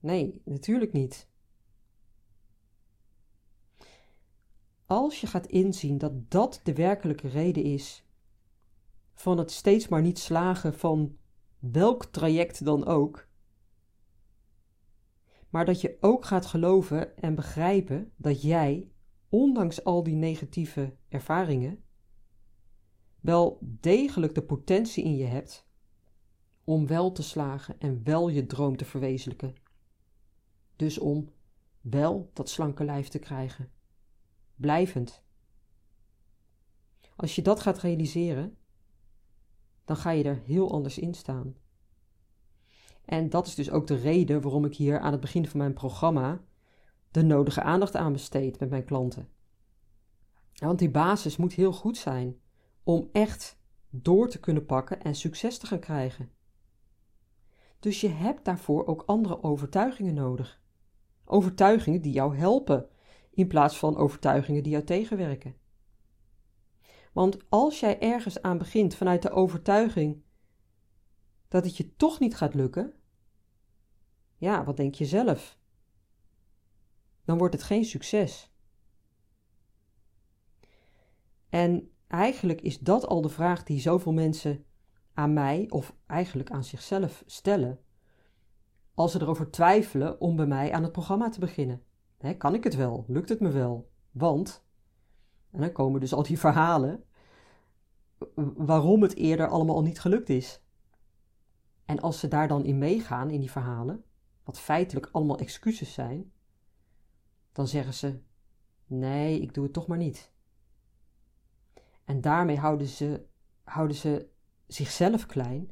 Nee, 0.00 0.40
natuurlijk 0.44 0.92
niet. 0.92 1.28
Als 4.86 5.20
je 5.20 5.26
gaat 5.26 5.46
inzien 5.46 5.98
dat 5.98 6.30
dat 6.30 6.60
de 6.62 6.74
werkelijke 6.74 7.28
reden 7.28 7.62
is 7.62 8.04
van 9.14 9.38
het 9.38 9.50
steeds 9.50 9.88
maar 9.88 10.02
niet 10.02 10.18
slagen 10.18 10.74
van 10.74 11.16
welk 11.58 12.04
traject 12.04 12.64
dan 12.64 12.84
ook, 12.84 13.28
maar 15.48 15.64
dat 15.64 15.80
je 15.80 15.96
ook 16.00 16.24
gaat 16.24 16.46
geloven 16.46 17.16
en 17.16 17.34
begrijpen 17.34 18.12
dat 18.16 18.42
jij, 18.42 18.90
ondanks 19.28 19.84
al 19.84 20.02
die 20.02 20.16
negatieve 20.16 20.96
ervaringen, 21.08 21.84
wel 23.20 23.58
degelijk 23.60 24.34
de 24.34 24.42
potentie 24.42 25.04
in 25.04 25.16
je 25.16 25.26
hebt 25.26 25.70
om 26.64 26.86
wel 26.86 27.12
te 27.12 27.22
slagen 27.22 27.80
en 27.80 28.04
wel 28.04 28.28
je 28.28 28.46
droom 28.46 28.76
te 28.76 28.84
verwezenlijken. 28.84 29.54
Dus 30.76 30.98
om 30.98 31.28
wel 31.80 32.30
dat 32.32 32.48
slanke 32.48 32.84
lijf 32.84 33.08
te 33.08 33.18
krijgen. 33.18 33.70
Blijvend. 34.54 35.22
Als 37.16 37.34
je 37.34 37.42
dat 37.42 37.60
gaat 37.60 37.78
realiseren, 37.78 38.56
dan 39.84 39.96
ga 39.96 40.10
je 40.10 40.24
er 40.24 40.42
heel 40.44 40.70
anders 40.70 40.98
in 40.98 41.14
staan. 41.14 41.56
En 43.04 43.30
dat 43.30 43.46
is 43.46 43.54
dus 43.54 43.70
ook 43.70 43.86
de 43.86 43.94
reden 43.94 44.40
waarom 44.40 44.64
ik 44.64 44.76
hier 44.76 45.00
aan 45.00 45.12
het 45.12 45.20
begin 45.20 45.46
van 45.46 45.58
mijn 45.58 45.72
programma 45.72 46.44
de 47.10 47.22
nodige 47.22 47.62
aandacht 47.62 47.96
aan 47.96 48.12
besteed 48.12 48.60
met 48.60 48.70
mijn 48.70 48.84
klanten. 48.84 49.28
Want 50.54 50.78
die 50.78 50.90
basis 50.90 51.36
moet 51.36 51.52
heel 51.52 51.72
goed 51.72 51.96
zijn 51.96 52.40
om 52.82 53.08
echt 53.12 53.58
door 53.90 54.28
te 54.28 54.40
kunnen 54.40 54.66
pakken 54.66 55.02
en 55.02 55.14
succes 55.14 55.58
te 55.58 55.66
gaan 55.66 55.80
krijgen. 55.80 56.30
Dus 57.82 58.00
je 58.00 58.08
hebt 58.08 58.44
daarvoor 58.44 58.86
ook 58.86 59.02
andere 59.06 59.42
overtuigingen 59.42 60.14
nodig. 60.14 60.62
Overtuigingen 61.24 62.02
die 62.02 62.12
jou 62.12 62.36
helpen, 62.36 62.88
in 63.30 63.46
plaats 63.46 63.78
van 63.78 63.96
overtuigingen 63.96 64.62
die 64.62 64.72
jou 64.72 64.84
tegenwerken. 64.84 65.56
Want 67.12 67.36
als 67.48 67.80
jij 67.80 68.00
ergens 68.00 68.42
aan 68.42 68.58
begint 68.58 68.94
vanuit 68.94 69.22
de 69.22 69.30
overtuiging 69.30 70.22
dat 71.48 71.64
het 71.64 71.76
je 71.76 71.96
toch 71.96 72.20
niet 72.20 72.36
gaat 72.36 72.54
lukken, 72.54 72.94
ja, 74.36 74.64
wat 74.64 74.76
denk 74.76 74.94
je 74.94 75.04
zelf? 75.04 75.58
Dan 77.24 77.38
wordt 77.38 77.54
het 77.54 77.62
geen 77.62 77.84
succes. 77.84 78.52
En 81.48 81.90
eigenlijk 82.06 82.60
is 82.60 82.78
dat 82.78 83.06
al 83.06 83.20
de 83.20 83.28
vraag 83.28 83.62
die 83.62 83.80
zoveel 83.80 84.12
mensen 84.12 84.64
aan 85.14 85.32
mij 85.32 85.66
of 85.68 85.94
eigenlijk 86.06 86.50
aan 86.50 86.64
zichzelf 86.64 87.22
stellen 87.26 87.80
als 88.94 89.12
ze 89.12 89.20
erover 89.20 89.50
twijfelen 89.50 90.20
om 90.20 90.36
bij 90.36 90.46
mij 90.46 90.72
aan 90.72 90.82
het 90.82 90.92
programma 90.92 91.28
te 91.28 91.40
beginnen. 91.40 91.82
kan 92.38 92.54
ik 92.54 92.64
het 92.64 92.74
wel? 92.74 93.04
Lukt 93.08 93.28
het 93.28 93.40
me 93.40 93.50
wel? 93.50 93.90
Want, 94.10 94.64
en 95.50 95.60
dan 95.60 95.72
komen 95.72 96.00
dus 96.00 96.14
al 96.14 96.22
die 96.22 96.38
verhalen 96.38 97.04
waarom 98.54 99.02
het 99.02 99.14
eerder 99.14 99.48
allemaal 99.48 99.74
al 99.74 99.82
niet 99.82 100.00
gelukt 100.00 100.28
is. 100.28 100.62
En 101.84 102.00
als 102.00 102.18
ze 102.18 102.28
daar 102.28 102.48
dan 102.48 102.64
in 102.64 102.78
meegaan, 102.78 103.30
in 103.30 103.40
die 103.40 103.50
verhalen, 103.50 104.04
wat 104.44 104.60
feitelijk 104.60 105.08
allemaal 105.12 105.38
excuses 105.38 105.92
zijn, 105.92 106.32
dan 107.52 107.68
zeggen 107.68 107.94
ze: 107.94 108.20
Nee, 108.86 109.40
ik 109.40 109.54
doe 109.54 109.64
het 109.64 109.72
toch 109.72 109.86
maar 109.86 109.98
niet. 109.98 110.32
En 112.04 112.20
daarmee 112.20 112.58
houden 112.58 112.86
ze, 112.86 113.26
houden 113.64 113.96
ze 113.96 114.31
zichzelf 114.72 115.26
klein 115.26 115.70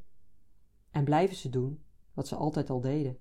en 0.91 1.05
blijven 1.05 1.37
ze 1.37 1.49
doen 1.49 1.85
wat 2.13 2.29
ze 2.29 2.35
altijd 2.35 2.71
al 2.71 2.81
deden. 2.81 3.19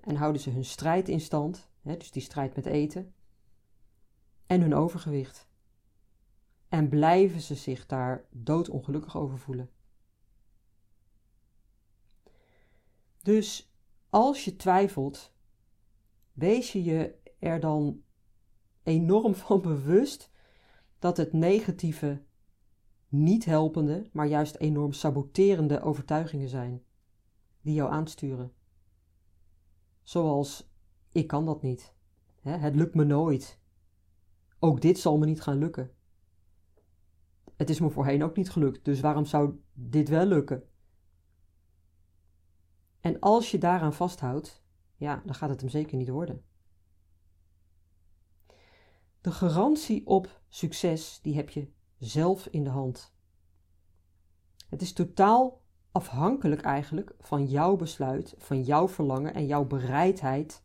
En 0.00 0.16
houden 0.16 0.40
ze 0.40 0.50
hun 0.50 0.64
strijd 0.64 1.08
in 1.08 1.20
stand, 1.20 1.68
hè, 1.80 1.96
dus 1.96 2.10
die 2.10 2.22
strijd 2.22 2.56
met 2.56 2.66
eten, 2.66 3.14
en 4.46 4.60
hun 4.60 4.74
overgewicht. 4.74 5.48
En 6.68 6.88
blijven 6.88 7.40
ze 7.40 7.54
zich 7.54 7.86
daar 7.86 8.24
doodongelukkig 8.30 9.16
over 9.16 9.38
voelen. 9.38 9.70
Dus 13.22 13.72
als 14.10 14.44
je 14.44 14.56
twijfelt, 14.56 15.32
wees 16.32 16.72
je 16.72 16.82
je 16.82 17.14
er 17.38 17.60
dan 17.60 18.02
enorm 18.82 19.34
van 19.34 19.62
bewust 19.62 20.30
dat 20.98 21.16
het 21.16 21.32
negatieve 21.32 22.22
niet 23.12 23.44
helpende, 23.44 24.08
maar 24.12 24.26
juist 24.26 24.56
enorm 24.56 24.92
saboterende 24.92 25.80
overtuigingen 25.80 26.48
zijn 26.48 26.82
die 27.60 27.74
jou 27.74 27.90
aansturen. 27.90 28.52
Zoals: 30.02 30.70
ik 31.12 31.26
kan 31.26 31.44
dat 31.44 31.62
niet. 31.62 31.94
het 32.40 32.74
lukt 32.74 32.94
me 32.94 33.04
nooit. 33.04 33.60
Ook 34.58 34.80
dit 34.80 34.98
zal 34.98 35.18
me 35.18 35.26
niet 35.26 35.40
gaan 35.40 35.58
lukken. 35.58 35.90
Het 37.56 37.70
is 37.70 37.80
me 37.80 37.90
voorheen 37.90 38.22
ook 38.22 38.36
niet 38.36 38.50
gelukt, 38.50 38.84
dus 38.84 39.00
waarom 39.00 39.24
zou 39.24 39.60
dit 39.72 40.08
wel 40.08 40.26
lukken? 40.26 40.68
En 43.00 43.20
als 43.20 43.50
je 43.50 43.58
daaraan 43.58 43.92
vasthoudt, 43.92 44.64
ja, 44.96 45.22
dan 45.24 45.34
gaat 45.34 45.48
het 45.48 45.60
hem 45.60 45.70
zeker 45.70 45.96
niet 45.96 46.08
worden. 46.08 46.44
De 49.20 49.30
garantie 49.30 50.06
op 50.06 50.42
succes, 50.48 51.20
die 51.22 51.34
heb 51.34 51.50
je 51.50 51.72
zelf 52.04 52.46
in 52.46 52.64
de 52.64 52.70
hand. 52.70 53.14
Het 54.68 54.82
is 54.82 54.92
totaal 54.92 55.62
afhankelijk 55.92 56.60
eigenlijk 56.60 57.14
van 57.18 57.46
jouw 57.46 57.76
besluit, 57.76 58.34
van 58.38 58.62
jouw 58.62 58.88
verlangen 58.88 59.34
en 59.34 59.46
jouw 59.46 59.64
bereidheid 59.64 60.64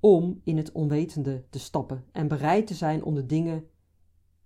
om 0.00 0.40
in 0.44 0.56
het 0.56 0.72
onwetende 0.72 1.44
te 1.50 1.58
stappen 1.58 2.04
en 2.12 2.28
bereid 2.28 2.66
te 2.66 2.74
zijn 2.74 3.04
om 3.04 3.14
de 3.14 3.26
dingen 3.26 3.70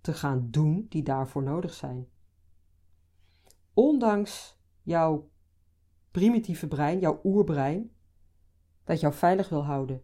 te 0.01 0.13
gaan 0.13 0.51
doen 0.51 0.87
die 0.89 1.03
daarvoor 1.03 1.43
nodig 1.43 1.75
zijn. 1.75 2.09
Ondanks 3.73 4.59
jouw 4.83 5.31
primitieve 6.11 6.69
brein, 6.69 6.99
jouw 6.99 7.21
oerbrein, 7.25 7.91
dat 8.85 9.01
jou 9.01 9.15
veilig 9.15 9.49
wil 9.49 9.65
houden 9.65 10.03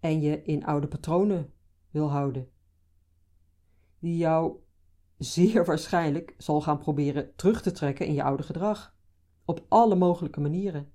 en 0.00 0.20
je 0.20 0.42
in 0.42 0.64
oude 0.64 0.88
patronen 0.88 1.52
wil 1.90 2.10
houden, 2.10 2.50
die 3.98 4.16
jou 4.16 4.61
zeer 5.24 5.64
waarschijnlijk 5.64 6.34
zal 6.38 6.60
gaan 6.60 6.78
proberen 6.78 7.34
terug 7.36 7.62
te 7.62 7.72
trekken 7.72 8.06
in 8.06 8.14
je 8.14 8.22
oude 8.22 8.42
gedrag. 8.42 8.94
Op 9.44 9.64
alle 9.68 9.94
mogelijke 9.94 10.40
manieren. 10.40 10.92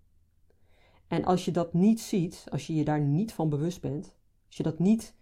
En 1.07 1.25
als 1.25 1.46
je 1.46 1.51
dat 1.51 1.74
niet 1.74 2.01
ziet, 2.01 2.43
als 2.50 2.67
je 2.67 2.75
je 2.75 2.84
daar 2.84 3.01
niet 3.01 3.34
van 3.34 3.50
bewust 3.50 3.81
bent, 3.81 4.15
als 4.48 4.57
je 4.57 4.63
dat 4.63 4.79
niet 4.79 5.15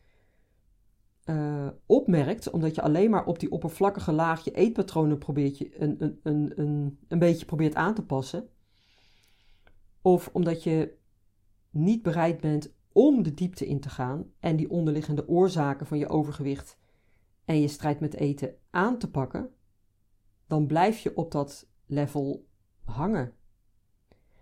uh, 1.26 1.68
opmerkt, 1.86 2.50
omdat 2.50 2.76
je 2.76 2.82
alleen 2.82 3.10
maar 3.10 3.26
op 3.26 3.40
die 3.40 3.52
oppervlakkige 3.52 4.12
laag 4.12 4.44
je 4.44 4.52
eetpatronen 4.52 5.18
probeert 5.18 5.58
je 5.58 5.82
een, 5.82 5.96
een, 6.04 6.20
een, 6.24 6.60
een, 6.60 7.00
een 7.08 7.20
beetje 7.20 7.46
probeert 7.46 7.76
aan 7.76 7.94
te 7.94 8.06
passen, 8.06 8.50
of 10.02 10.30
omdat 10.34 10.64
je 10.64 10.98
niet 11.70 12.02
bereid 12.02 12.42
bent 12.42 12.74
om 12.92 13.24
de 13.24 13.34
diepte 13.34 13.68
in 13.68 13.80
te 13.80 13.90
gaan 13.90 14.32
en 14.40 14.56
die 14.56 14.70
onderliggende 14.70 15.28
oorzaken 15.28 15.86
van 15.86 15.98
je 15.98 16.10
overgewicht 16.10 16.78
en 17.46 17.62
je 17.62 17.68
strijd 17.68 18.00
met 18.00 18.14
eten 18.14 18.58
aan 18.70 18.98
te 18.98 19.12
pakken, 19.12 19.54
dan 20.48 20.68
blijf 20.68 21.00
je 21.00 21.18
op 21.18 21.32
dat 21.32 21.70
level 21.86 22.48
hangen. 22.84 23.34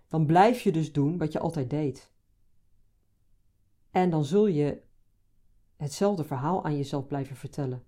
Dan 0.08 0.26
blijf 0.26 0.60
je 0.60 0.72
dus 0.72 0.92
doen 0.92 1.18
wat 1.18 1.32
je 1.32 1.38
altijd 1.38 1.70
deed. 1.70 2.12
En 3.90 4.10
dan 4.10 4.24
zul 4.24 4.46
je 4.46 4.82
hetzelfde 5.76 6.24
verhaal 6.24 6.64
aan 6.64 6.76
jezelf 6.76 7.06
blijven 7.06 7.36
vertellen. 7.36 7.84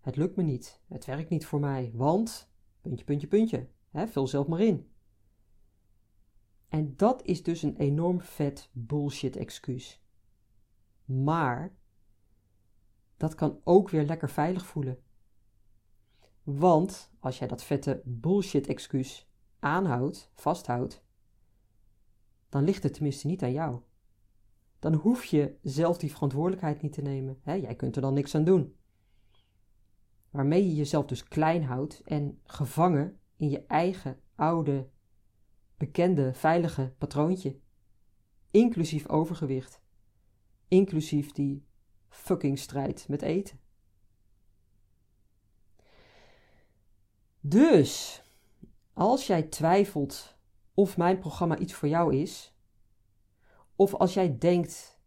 Het 0.00 0.16
lukt 0.16 0.36
me 0.36 0.42
niet, 0.42 0.80
het 0.88 1.04
werkt 1.04 1.30
niet 1.30 1.46
voor 1.46 1.60
mij, 1.60 1.90
want 1.94 2.50
puntje, 2.80 3.04
puntje, 3.04 3.26
puntje. 3.26 3.68
Hè, 3.90 4.06
vul 4.06 4.26
zelf 4.26 4.46
maar 4.46 4.60
in. 4.60 4.88
En 6.68 6.96
dat 6.96 7.24
is 7.24 7.42
dus 7.42 7.62
een 7.62 7.76
enorm 7.76 8.20
vet 8.20 8.68
bullshit 8.72 9.36
excuus. 9.36 10.02
Maar 11.04 11.76
dat 13.24 13.34
kan 13.34 13.60
ook 13.64 13.90
weer 13.90 14.04
lekker 14.04 14.30
veilig 14.30 14.66
voelen. 14.66 14.98
Want 16.42 17.12
als 17.18 17.38
jij 17.38 17.48
dat 17.48 17.64
vette 17.64 18.02
bullshit 18.04 18.66
excuus 18.66 19.30
aanhoudt, 19.58 20.30
vasthoudt, 20.34 21.04
dan 22.48 22.64
ligt 22.64 22.82
het 22.82 22.94
tenminste 22.94 23.26
niet 23.26 23.42
aan 23.42 23.52
jou. 23.52 23.80
Dan 24.78 24.94
hoef 24.94 25.24
je 25.24 25.58
zelf 25.62 25.98
die 25.98 26.12
verantwoordelijkheid 26.12 26.82
niet 26.82 26.92
te 26.92 27.02
nemen. 27.02 27.40
jij 27.44 27.74
kunt 27.74 27.96
er 27.96 28.02
dan 28.02 28.14
niks 28.14 28.34
aan 28.34 28.44
doen. 28.44 28.76
Waarmee 30.30 30.66
je 30.66 30.74
jezelf 30.74 31.06
dus 31.06 31.24
klein 31.24 31.64
houdt 31.64 32.02
en 32.02 32.40
gevangen 32.44 33.20
in 33.36 33.50
je 33.50 33.66
eigen 33.66 34.20
oude, 34.34 34.88
bekende, 35.76 36.34
veilige 36.34 36.94
patroontje. 36.98 37.58
Inclusief 38.50 39.08
overgewicht. 39.08 39.82
Inclusief 40.68 41.32
die 41.32 41.66
fucking 42.14 42.58
strijd 42.58 43.08
met 43.08 43.22
eten. 43.22 43.58
Dus, 47.40 48.22
als 48.92 49.26
jij 49.26 49.42
twijfelt 49.42 50.36
of 50.74 50.96
mijn 50.96 51.18
programma 51.18 51.58
iets 51.58 51.74
voor 51.74 51.88
jou 51.88 52.16
is, 52.16 52.54
of 53.76 53.94
als 53.94 54.14
jij 54.14 54.38
denkt, 54.38 55.00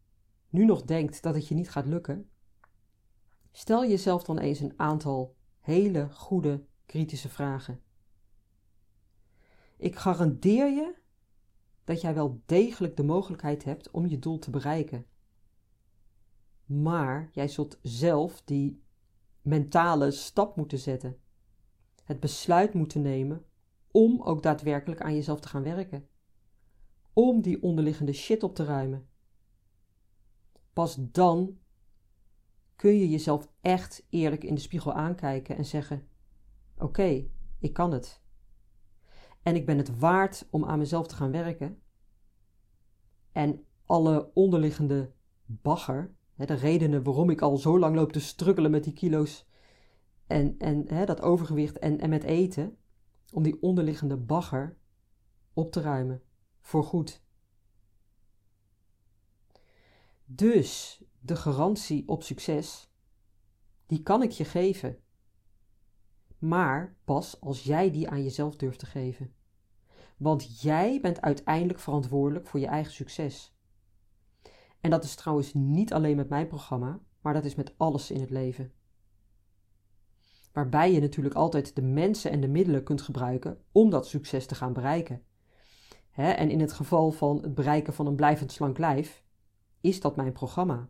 nu 0.49 0.65
nog 0.65 0.81
denkt 0.81 1.21
dat 1.21 1.35
het 1.35 1.47
je 1.47 1.55
niet 1.55 1.69
gaat 1.69 1.85
lukken, 1.85 2.29
stel 3.51 3.85
jezelf 3.85 4.23
dan 4.23 4.37
eens 4.37 4.59
een 4.59 4.73
aantal 4.79 5.35
hele 5.59 6.09
goede 6.11 6.65
kritische 6.85 7.29
vragen. 7.29 7.81
Ik 9.77 9.95
garandeer 9.95 10.67
je 10.67 10.95
dat 11.83 12.01
jij 12.01 12.13
wel 12.13 12.41
degelijk 12.45 12.97
de 12.97 13.03
mogelijkheid 13.03 13.63
hebt 13.63 13.91
om 13.91 14.07
je 14.07 14.19
doel 14.19 14.39
te 14.39 14.49
bereiken. 14.49 15.05
Maar 16.67 17.29
jij 17.31 17.47
zult 17.47 17.79
zelf 17.81 18.41
die 18.41 18.83
mentale 19.41 20.11
stap 20.11 20.55
moeten 20.55 20.79
zetten. 20.79 21.17
Het 22.03 22.19
besluit 22.19 22.73
moeten 22.73 23.01
nemen 23.01 23.45
om 23.91 24.21
ook 24.21 24.43
daadwerkelijk 24.43 25.01
aan 25.01 25.15
jezelf 25.15 25.39
te 25.39 25.47
gaan 25.47 25.63
werken. 25.63 26.07
Om 27.13 27.41
die 27.41 27.61
onderliggende 27.61 28.13
shit 28.13 28.43
op 28.43 28.55
te 28.55 28.63
ruimen. 28.63 29.07
Pas 30.73 30.97
dan 31.11 31.57
kun 32.75 32.97
je 32.97 33.09
jezelf 33.09 33.51
echt 33.61 34.05
eerlijk 34.09 34.43
in 34.43 34.55
de 34.55 34.61
spiegel 34.61 34.93
aankijken 34.93 35.57
en 35.57 35.65
zeggen: 35.65 36.07
Oké, 36.77 37.27
ik 37.59 37.73
kan 37.73 37.91
het. 37.91 38.21
En 39.43 39.55
ik 39.55 39.65
ben 39.65 39.77
het 39.77 39.99
waard 39.99 40.47
om 40.49 40.65
aan 40.65 40.79
mezelf 40.79 41.07
te 41.07 41.15
gaan 41.15 41.31
werken. 41.31 41.81
En 43.31 43.65
alle 43.85 44.31
onderliggende 44.33 45.11
bagger, 45.45 46.15
de 46.45 46.53
redenen 46.53 47.03
waarom 47.03 47.29
ik 47.29 47.41
al 47.41 47.57
zo 47.57 47.79
lang 47.79 47.95
loop 47.95 48.11
te 48.11 48.19
struggelen 48.19 48.71
met 48.71 48.83
die 48.83 48.93
kilo's 48.93 49.47
en, 50.27 50.57
en 50.57 51.05
dat 51.05 51.21
overgewicht 51.21 51.79
en, 51.79 51.99
en 51.99 52.09
met 52.09 52.23
eten, 52.23 52.77
om 53.33 53.43
die 53.43 53.61
onderliggende 53.61 54.17
bagger 54.17 54.77
op 55.53 55.71
te 55.71 55.81
ruimen. 55.81 56.21
Voor 56.61 56.83
goed. 56.83 57.23
Dus 60.25 61.01
de 61.19 61.35
garantie 61.35 62.07
op 62.07 62.23
succes, 62.23 62.91
die 63.85 64.03
kan 64.03 64.23
ik 64.23 64.31
je 64.31 64.45
geven. 64.45 64.99
Maar 66.37 66.97
pas 67.03 67.41
als 67.41 67.63
jij 67.63 67.91
die 67.91 68.09
aan 68.09 68.23
jezelf 68.23 68.55
durft 68.55 68.79
te 68.79 68.85
geven. 68.85 69.33
Want 70.17 70.61
jij 70.61 71.01
bent 71.01 71.21
uiteindelijk 71.21 71.79
verantwoordelijk 71.79 72.47
voor 72.47 72.59
je 72.59 72.67
eigen 72.67 72.93
succes. 72.93 73.56
En 74.87 74.93
dat 74.93 75.03
is 75.03 75.15
trouwens 75.15 75.53
niet 75.53 75.93
alleen 75.93 76.15
met 76.15 76.29
mijn 76.29 76.47
programma, 76.47 76.99
maar 77.21 77.33
dat 77.33 77.45
is 77.45 77.55
met 77.55 77.73
alles 77.77 78.11
in 78.11 78.19
het 78.19 78.29
leven. 78.29 78.71
Waarbij 80.51 80.93
je 80.93 80.99
natuurlijk 80.99 81.35
altijd 81.35 81.75
de 81.75 81.81
mensen 81.81 82.31
en 82.31 82.41
de 82.41 82.47
middelen 82.47 82.83
kunt 82.83 83.01
gebruiken 83.01 83.63
om 83.71 83.89
dat 83.89 84.07
succes 84.07 84.45
te 84.45 84.55
gaan 84.55 84.73
bereiken. 84.73 85.23
en 86.11 86.49
in 86.49 86.59
het 86.59 86.73
geval 86.73 87.11
van 87.11 87.41
het 87.41 87.55
bereiken 87.55 87.93
van 87.93 88.07
een 88.07 88.15
blijvend 88.15 88.51
slank 88.51 88.77
lijf, 88.77 89.23
is 89.81 90.01
dat 90.01 90.15
mijn 90.15 90.31
programma. 90.31 90.89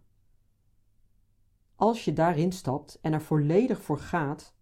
Als 1.75 2.05
je 2.05 2.13
daarin 2.13 2.51
stapt 2.51 2.99
en 3.01 3.13
er 3.13 3.21
volledig 3.21 3.81
voor 3.81 3.99
gaat, 3.99 4.55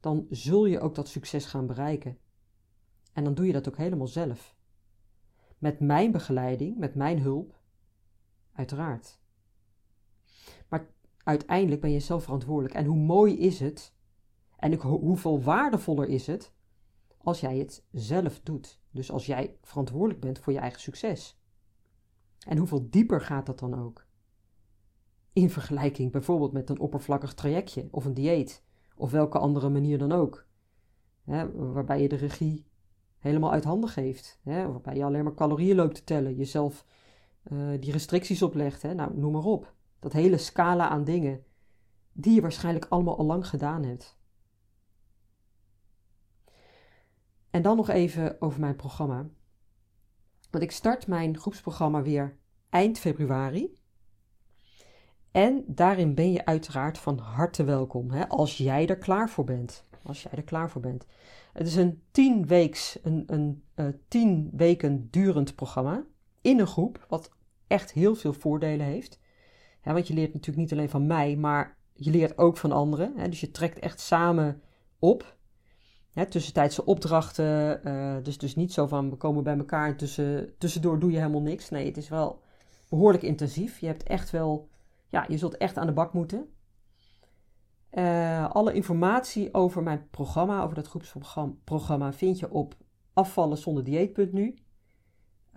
dan 0.00 0.26
zul 0.30 0.66
je 0.66 0.80
ook 0.80 0.94
dat 0.94 1.08
succes 1.08 1.44
gaan 1.44 1.66
bereiken. 1.66 2.18
En 3.12 3.24
dan 3.24 3.34
doe 3.34 3.46
je 3.46 3.52
dat 3.52 3.68
ook 3.68 3.76
helemaal 3.76 4.06
zelf. 4.06 4.56
Met 5.58 5.80
mijn 5.80 6.12
begeleiding, 6.12 6.76
met 6.78 6.94
mijn 6.94 7.20
hulp 7.20 7.57
uiteraard. 8.58 9.18
Maar 10.68 10.86
uiteindelijk 11.22 11.80
ben 11.80 11.90
je 11.90 12.00
zelf 12.00 12.22
verantwoordelijk. 12.22 12.74
En 12.74 12.84
hoe 12.84 12.96
mooi 12.96 13.38
is 13.38 13.60
het 13.60 13.94
en 14.56 14.74
hoeveel 14.74 15.42
waardevoller 15.42 16.08
is 16.08 16.26
het 16.26 16.52
als 17.18 17.40
jij 17.40 17.58
het 17.58 17.84
zelf 17.92 18.40
doet. 18.40 18.80
Dus 18.90 19.10
als 19.10 19.26
jij 19.26 19.56
verantwoordelijk 19.62 20.20
bent 20.20 20.38
voor 20.38 20.52
je 20.52 20.58
eigen 20.58 20.80
succes. 20.80 21.40
En 22.46 22.58
hoeveel 22.58 22.90
dieper 22.90 23.20
gaat 23.20 23.46
dat 23.46 23.58
dan 23.58 23.74
ook? 23.74 24.06
In 25.32 25.50
vergelijking 25.50 26.12
bijvoorbeeld 26.12 26.52
met 26.52 26.70
een 26.70 26.80
oppervlakkig 26.80 27.34
trajectje 27.34 27.88
of 27.90 28.04
een 28.04 28.14
dieet 28.14 28.64
of 28.96 29.10
welke 29.10 29.38
andere 29.38 29.68
manier 29.68 29.98
dan 29.98 30.12
ook. 30.12 30.46
Hè, 31.24 31.52
waarbij 31.72 32.02
je 32.02 32.08
de 32.08 32.16
regie 32.16 32.66
helemaal 33.18 33.52
uit 33.52 33.64
handen 33.64 33.90
geeft. 33.90 34.38
Hè, 34.42 34.70
waarbij 34.70 34.96
je 34.96 35.04
alleen 35.04 35.24
maar 35.24 35.34
calorieën 35.34 35.76
loopt 35.76 35.94
te 35.94 36.04
tellen, 36.04 36.34
jezelf 36.34 36.84
uh, 37.44 37.80
die 37.80 37.92
restricties 37.92 38.42
oplegt. 38.42 38.82
Hè? 38.82 38.94
Nou, 38.94 39.18
noem 39.18 39.32
maar 39.32 39.44
op. 39.44 39.74
Dat 39.98 40.12
hele 40.12 40.38
scala 40.38 40.88
aan 40.88 41.04
dingen 41.04 41.44
die 42.12 42.34
je 42.34 42.40
waarschijnlijk 42.40 42.86
allemaal 42.88 43.18
al 43.18 43.24
lang 43.24 43.48
gedaan 43.48 43.84
hebt. 43.84 44.18
En 47.50 47.62
dan 47.62 47.76
nog 47.76 47.88
even 47.88 48.40
over 48.40 48.60
mijn 48.60 48.76
programma. 48.76 49.26
Want 50.50 50.64
ik 50.64 50.70
start 50.70 51.06
mijn 51.06 51.38
groepsprogramma 51.38 52.02
weer 52.02 52.38
eind 52.68 52.98
februari. 52.98 53.78
En 55.30 55.64
daarin 55.66 56.14
ben 56.14 56.32
je 56.32 56.44
uiteraard 56.44 56.98
van 56.98 57.18
harte 57.18 57.64
welkom, 57.64 58.10
hè, 58.10 58.28
als 58.28 58.56
jij 58.56 58.86
er 58.86 58.98
klaar 58.98 59.30
voor 59.30 59.44
bent. 59.44 59.86
Als 60.02 60.22
jij 60.22 60.32
er 60.32 60.42
klaar 60.42 60.70
voor 60.70 60.80
bent. 60.80 61.06
Het 61.52 61.66
is 61.66 61.76
een 61.76 62.02
een, 63.02 63.24
een 63.26 63.62
uh, 63.74 63.86
tien 64.08 64.50
weken 64.52 65.10
durend 65.10 65.54
programma 65.54 66.04
in 66.40 66.58
een 66.58 66.66
groep, 66.66 67.06
wat 67.08 67.30
echt 67.66 67.92
heel 67.92 68.14
veel 68.14 68.32
voordelen 68.32 68.86
heeft. 68.86 69.20
Want 69.82 70.08
je 70.08 70.14
leert 70.14 70.32
natuurlijk 70.32 70.58
niet 70.58 70.72
alleen 70.72 70.90
van 70.90 71.06
mij, 71.06 71.36
maar 71.36 71.76
je 71.94 72.10
leert 72.10 72.38
ook 72.38 72.56
van 72.56 72.72
anderen. 72.72 73.12
Hè, 73.16 73.28
dus 73.28 73.40
je 73.40 73.50
trekt 73.50 73.78
echt 73.78 74.00
samen 74.00 74.62
op. 74.98 75.36
Hè, 76.12 76.26
tussentijdse 76.26 76.84
opdrachten. 76.84 77.80
Uh, 77.84 78.16
dus, 78.22 78.38
dus 78.38 78.56
niet 78.56 78.72
zo 78.72 78.86
van 78.86 79.10
we 79.10 79.16
komen 79.16 79.44
bij 79.44 79.58
elkaar 79.58 79.88
en 79.88 79.96
tussen, 79.96 80.54
tussendoor 80.58 80.98
doe 80.98 81.10
je 81.10 81.18
helemaal 81.18 81.40
niks. 81.40 81.70
Nee, 81.70 81.86
het 81.86 81.96
is 81.96 82.08
wel 82.08 82.42
behoorlijk 82.88 83.22
intensief. 83.22 83.78
Je 83.78 83.86
hebt 83.86 84.02
echt 84.02 84.30
wel, 84.30 84.68
ja, 85.08 85.24
je 85.28 85.38
zult 85.38 85.56
echt 85.56 85.76
aan 85.76 85.86
de 85.86 85.92
bak 85.92 86.12
moeten. 86.12 86.48
Uh, 87.92 88.50
alle 88.50 88.72
informatie 88.72 89.54
over 89.54 89.82
mijn 89.82 90.08
programma, 90.10 90.62
over 90.62 90.74
dat 90.74 90.86
groepsprogramma, 90.86 92.12
vind 92.12 92.38
je 92.38 92.50
op 92.50 92.76
afvallenzonderdieet.nu. 93.12 94.58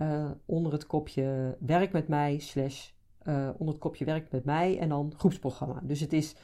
Uh, 0.01 0.31
onder 0.45 0.71
het 0.71 0.87
kopje 0.87 1.57
werk 1.59 1.91
met 1.91 2.07
mij, 2.07 2.39
slash, 2.39 2.91
uh, 3.23 3.49
onder 3.57 3.73
het 3.73 3.83
kopje 3.83 4.05
werk 4.05 4.31
met 4.31 4.45
mij 4.45 4.79
en 4.79 4.89
dan 4.89 5.13
groepsprogramma. 5.17 5.81
Dus 5.83 5.99
het 5.99 6.13
is 6.13 6.35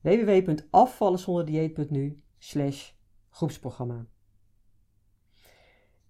www.afvallenzonderdieet.nu 0.00 2.22
slash 2.38 2.90
groepsprogramma. 3.28 4.06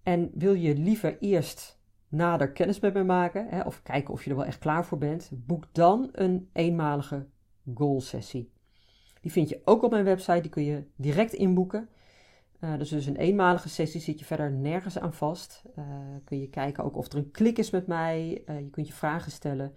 En 0.03 0.31
wil 0.33 0.53
je 0.53 0.77
liever 0.77 1.17
eerst 1.19 1.79
nader 2.07 2.51
kennis 2.51 2.79
met 2.79 2.93
me 2.93 3.03
maken, 3.03 3.47
hè, 3.49 3.61
of 3.61 3.81
kijken 3.81 4.13
of 4.13 4.23
je 4.23 4.29
er 4.29 4.35
wel 4.35 4.45
echt 4.45 4.59
klaar 4.59 4.85
voor 4.85 4.97
bent, 4.97 5.31
boek 5.33 5.65
dan 5.71 6.09
een 6.11 6.49
eenmalige 6.53 7.27
goal 7.73 8.01
sessie. 8.01 8.53
Die 9.21 9.31
vind 9.31 9.49
je 9.49 9.61
ook 9.63 9.83
op 9.83 9.91
mijn 9.91 10.03
website, 10.03 10.41
die 10.41 10.51
kun 10.51 10.63
je 10.63 10.83
direct 10.95 11.33
inboeken. 11.33 11.89
Uh, 12.65 12.77
dus 12.77 12.89
dus 12.89 13.05
een 13.05 13.15
eenmalige 13.15 13.69
sessie 13.69 14.01
zit 14.01 14.19
je 14.19 14.25
verder 14.25 14.51
nergens 14.51 14.99
aan 14.99 15.13
vast. 15.13 15.63
Uh, 15.75 15.85
kun 16.23 16.39
je 16.39 16.49
kijken 16.49 16.83
ook 16.83 16.95
of 16.95 17.11
er 17.11 17.17
een 17.17 17.31
klik 17.31 17.57
is 17.57 17.69
met 17.69 17.87
mij. 17.87 18.43
Uh, 18.45 18.59
je 18.59 18.69
kunt 18.69 18.87
je 18.87 18.93
vragen 18.93 19.31
stellen. 19.31 19.73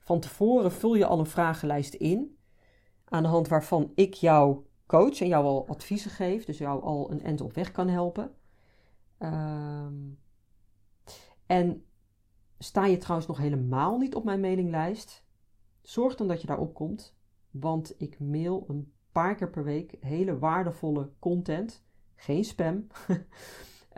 Van 0.00 0.20
tevoren 0.20 0.72
vul 0.72 0.94
je 0.94 1.06
al 1.06 1.18
een 1.18 1.26
vragenlijst 1.26 1.94
in. 1.94 2.38
Aan 3.04 3.22
de 3.22 3.28
hand 3.28 3.48
waarvan 3.48 3.92
ik 3.94 4.14
jou 4.14 4.64
coach 4.86 5.20
en 5.20 5.28
jou 5.28 5.44
al 5.44 5.68
adviezen 5.68 6.10
geef. 6.10 6.44
Dus 6.44 6.58
jou 6.58 6.82
al 6.82 7.10
een 7.10 7.22
end 7.22 7.40
op 7.40 7.52
weg 7.52 7.70
kan 7.72 7.88
helpen. 7.88 8.30
Um, 9.18 10.18
en 11.46 11.84
sta 12.58 12.86
je 12.86 12.96
trouwens 12.98 13.28
nog 13.28 13.38
helemaal 13.38 13.98
niet 13.98 14.14
op 14.14 14.24
mijn 14.24 14.40
mailinglijst? 14.40 15.24
Zorg 15.82 16.14
dan 16.14 16.28
dat 16.28 16.40
je 16.40 16.46
daarop 16.46 16.74
komt. 16.74 17.16
Want 17.50 17.94
ik 17.96 18.20
mail 18.20 18.64
een 18.68 18.92
paar 19.12 19.34
keer 19.34 19.50
per 19.50 19.64
week 19.64 19.96
hele 20.00 20.38
waardevolle 20.38 21.10
content 21.18 21.86
geen 22.18 22.44
spam. 22.44 22.86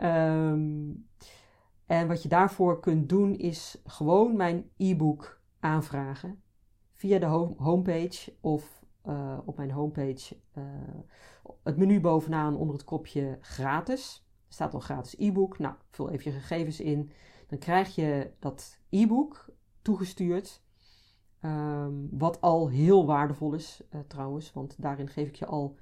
um, 0.01 1.07
en 1.97 2.07
wat 2.07 2.23
je 2.23 2.29
daarvoor 2.29 2.79
kunt 2.79 3.09
doen 3.09 3.37
is 3.37 3.81
gewoon 3.85 4.35
mijn 4.35 4.69
e-book 4.77 5.41
aanvragen 5.59 6.41
via 6.93 7.19
de 7.19 7.25
homepage 7.57 8.33
of 8.41 8.83
uh, 9.05 9.37
op 9.45 9.57
mijn 9.57 9.71
homepage 9.71 10.37
uh, 10.57 10.63
het 11.63 11.77
menu 11.77 12.01
bovenaan 12.01 12.55
onder 12.55 12.75
het 12.75 12.83
kopje 12.83 13.37
gratis. 13.41 14.25
Er 14.47 14.53
staat 14.53 14.73
al 14.73 14.79
gratis 14.79 15.15
e-book. 15.17 15.59
Nou, 15.59 15.75
vul 15.89 16.09
even 16.09 16.31
je 16.31 16.39
gegevens 16.39 16.79
in. 16.79 17.11
Dan 17.47 17.59
krijg 17.59 17.95
je 17.95 18.31
dat 18.39 18.79
e-book 18.89 19.49
toegestuurd. 19.81 20.63
Um, 21.45 22.09
wat 22.11 22.41
al 22.41 22.69
heel 22.69 23.05
waardevol 23.05 23.53
is 23.53 23.81
uh, 23.89 24.01
trouwens, 24.07 24.53
want 24.53 24.81
daarin 24.81 25.07
geef 25.07 25.27
ik 25.27 25.35
je 25.35 25.45
al 25.45 25.77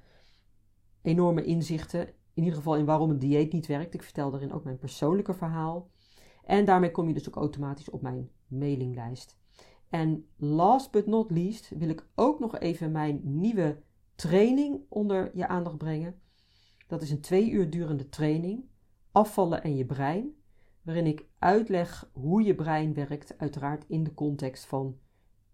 enorme 1.02 1.44
inzichten 1.44 2.08
in 2.40 2.46
ieder 2.46 2.58
geval 2.58 2.76
in 2.76 2.84
waarom 2.84 3.10
een 3.10 3.18
dieet 3.18 3.52
niet 3.52 3.66
werkt. 3.66 3.94
Ik 3.94 4.02
vertel 4.02 4.30
daarin 4.30 4.52
ook 4.52 4.64
mijn 4.64 4.78
persoonlijke 4.78 5.34
verhaal. 5.34 5.90
En 6.44 6.64
daarmee 6.64 6.90
kom 6.90 7.08
je 7.08 7.14
dus 7.14 7.28
ook 7.28 7.36
automatisch 7.36 7.90
op 7.90 8.02
mijn 8.02 8.30
mailinglijst. 8.46 9.38
En 9.88 10.26
last 10.36 10.90
but 10.90 11.06
not 11.06 11.30
least 11.30 11.68
wil 11.68 11.88
ik 11.88 12.08
ook 12.14 12.40
nog 12.40 12.58
even 12.58 12.92
mijn 12.92 13.20
nieuwe 13.22 13.82
training 14.14 14.80
onder 14.88 15.36
je 15.36 15.48
aandacht 15.48 15.78
brengen. 15.78 16.20
Dat 16.86 17.02
is 17.02 17.10
een 17.10 17.20
twee 17.20 17.50
uur 17.50 17.70
durende 17.70 18.08
training, 18.08 18.64
afvallen 19.12 19.62
en 19.62 19.76
je 19.76 19.86
brein, 19.86 20.34
waarin 20.82 21.06
ik 21.06 21.26
uitleg 21.38 22.10
hoe 22.12 22.42
je 22.42 22.54
brein 22.54 22.94
werkt, 22.94 23.38
uiteraard 23.38 23.84
in 23.88 24.02
de 24.02 24.14
context 24.14 24.66
van 24.66 24.98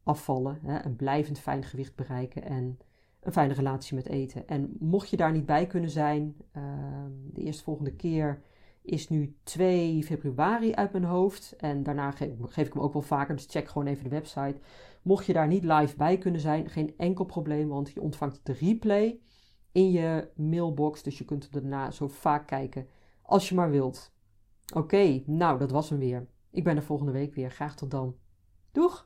afvallen, 0.02 0.58
hè, 0.62 0.84
een 0.84 0.96
blijvend 0.96 1.38
fijn 1.38 1.62
gewicht 1.62 1.96
bereiken 1.96 2.42
en 2.42 2.78
een 3.26 3.32
fijne 3.32 3.54
relatie 3.54 3.94
met 3.94 4.08
eten. 4.08 4.48
En 4.48 4.76
mocht 4.78 5.08
je 5.08 5.16
daar 5.16 5.32
niet 5.32 5.46
bij 5.46 5.66
kunnen 5.66 5.90
zijn, 5.90 6.36
uh, 6.56 6.62
de 7.32 7.42
eerstvolgende 7.42 7.94
keer 7.94 8.42
is 8.82 9.08
nu 9.08 9.36
2 9.42 10.04
februari 10.04 10.74
uit 10.74 10.92
mijn 10.92 11.04
hoofd. 11.04 11.54
En 11.56 11.82
daarna 11.82 12.10
geef, 12.10 12.30
geef, 12.40 12.66
ik 12.66 12.72
hem 12.72 12.82
ook 12.82 12.92
wel 12.92 13.02
vaker, 13.02 13.36
dus 13.36 13.46
check 13.48 13.68
gewoon 13.68 13.86
even 13.86 14.04
de 14.04 14.10
website. 14.10 14.60
Mocht 15.02 15.26
je 15.26 15.32
daar 15.32 15.46
niet 15.46 15.64
live 15.64 15.96
bij 15.96 16.18
kunnen 16.18 16.40
zijn, 16.40 16.70
geen 16.70 16.94
enkel 16.96 17.24
probleem, 17.24 17.68
want 17.68 17.90
je 17.90 18.00
ontvangt 18.00 18.40
de 18.42 18.52
replay 18.52 19.20
in 19.72 19.90
je 19.90 20.28
mailbox. 20.36 21.02
Dus 21.02 21.18
je 21.18 21.24
kunt 21.24 21.42
hem 21.42 21.62
daarna 21.62 21.90
zo 21.90 22.08
vaak 22.08 22.46
kijken 22.46 22.86
als 23.22 23.48
je 23.48 23.54
maar 23.54 23.70
wilt. 23.70 24.14
Oké, 24.74 25.22
nou 25.26 25.58
dat 25.58 25.70
was 25.70 25.90
hem 25.90 25.98
weer. 25.98 26.26
Ik 26.50 26.64
ben 26.64 26.76
er 26.76 26.82
volgende 26.82 27.12
week 27.12 27.34
weer. 27.34 27.50
Graag 27.50 27.76
tot 27.76 27.90
dan. 27.90 28.16
Doeg! 28.72 29.05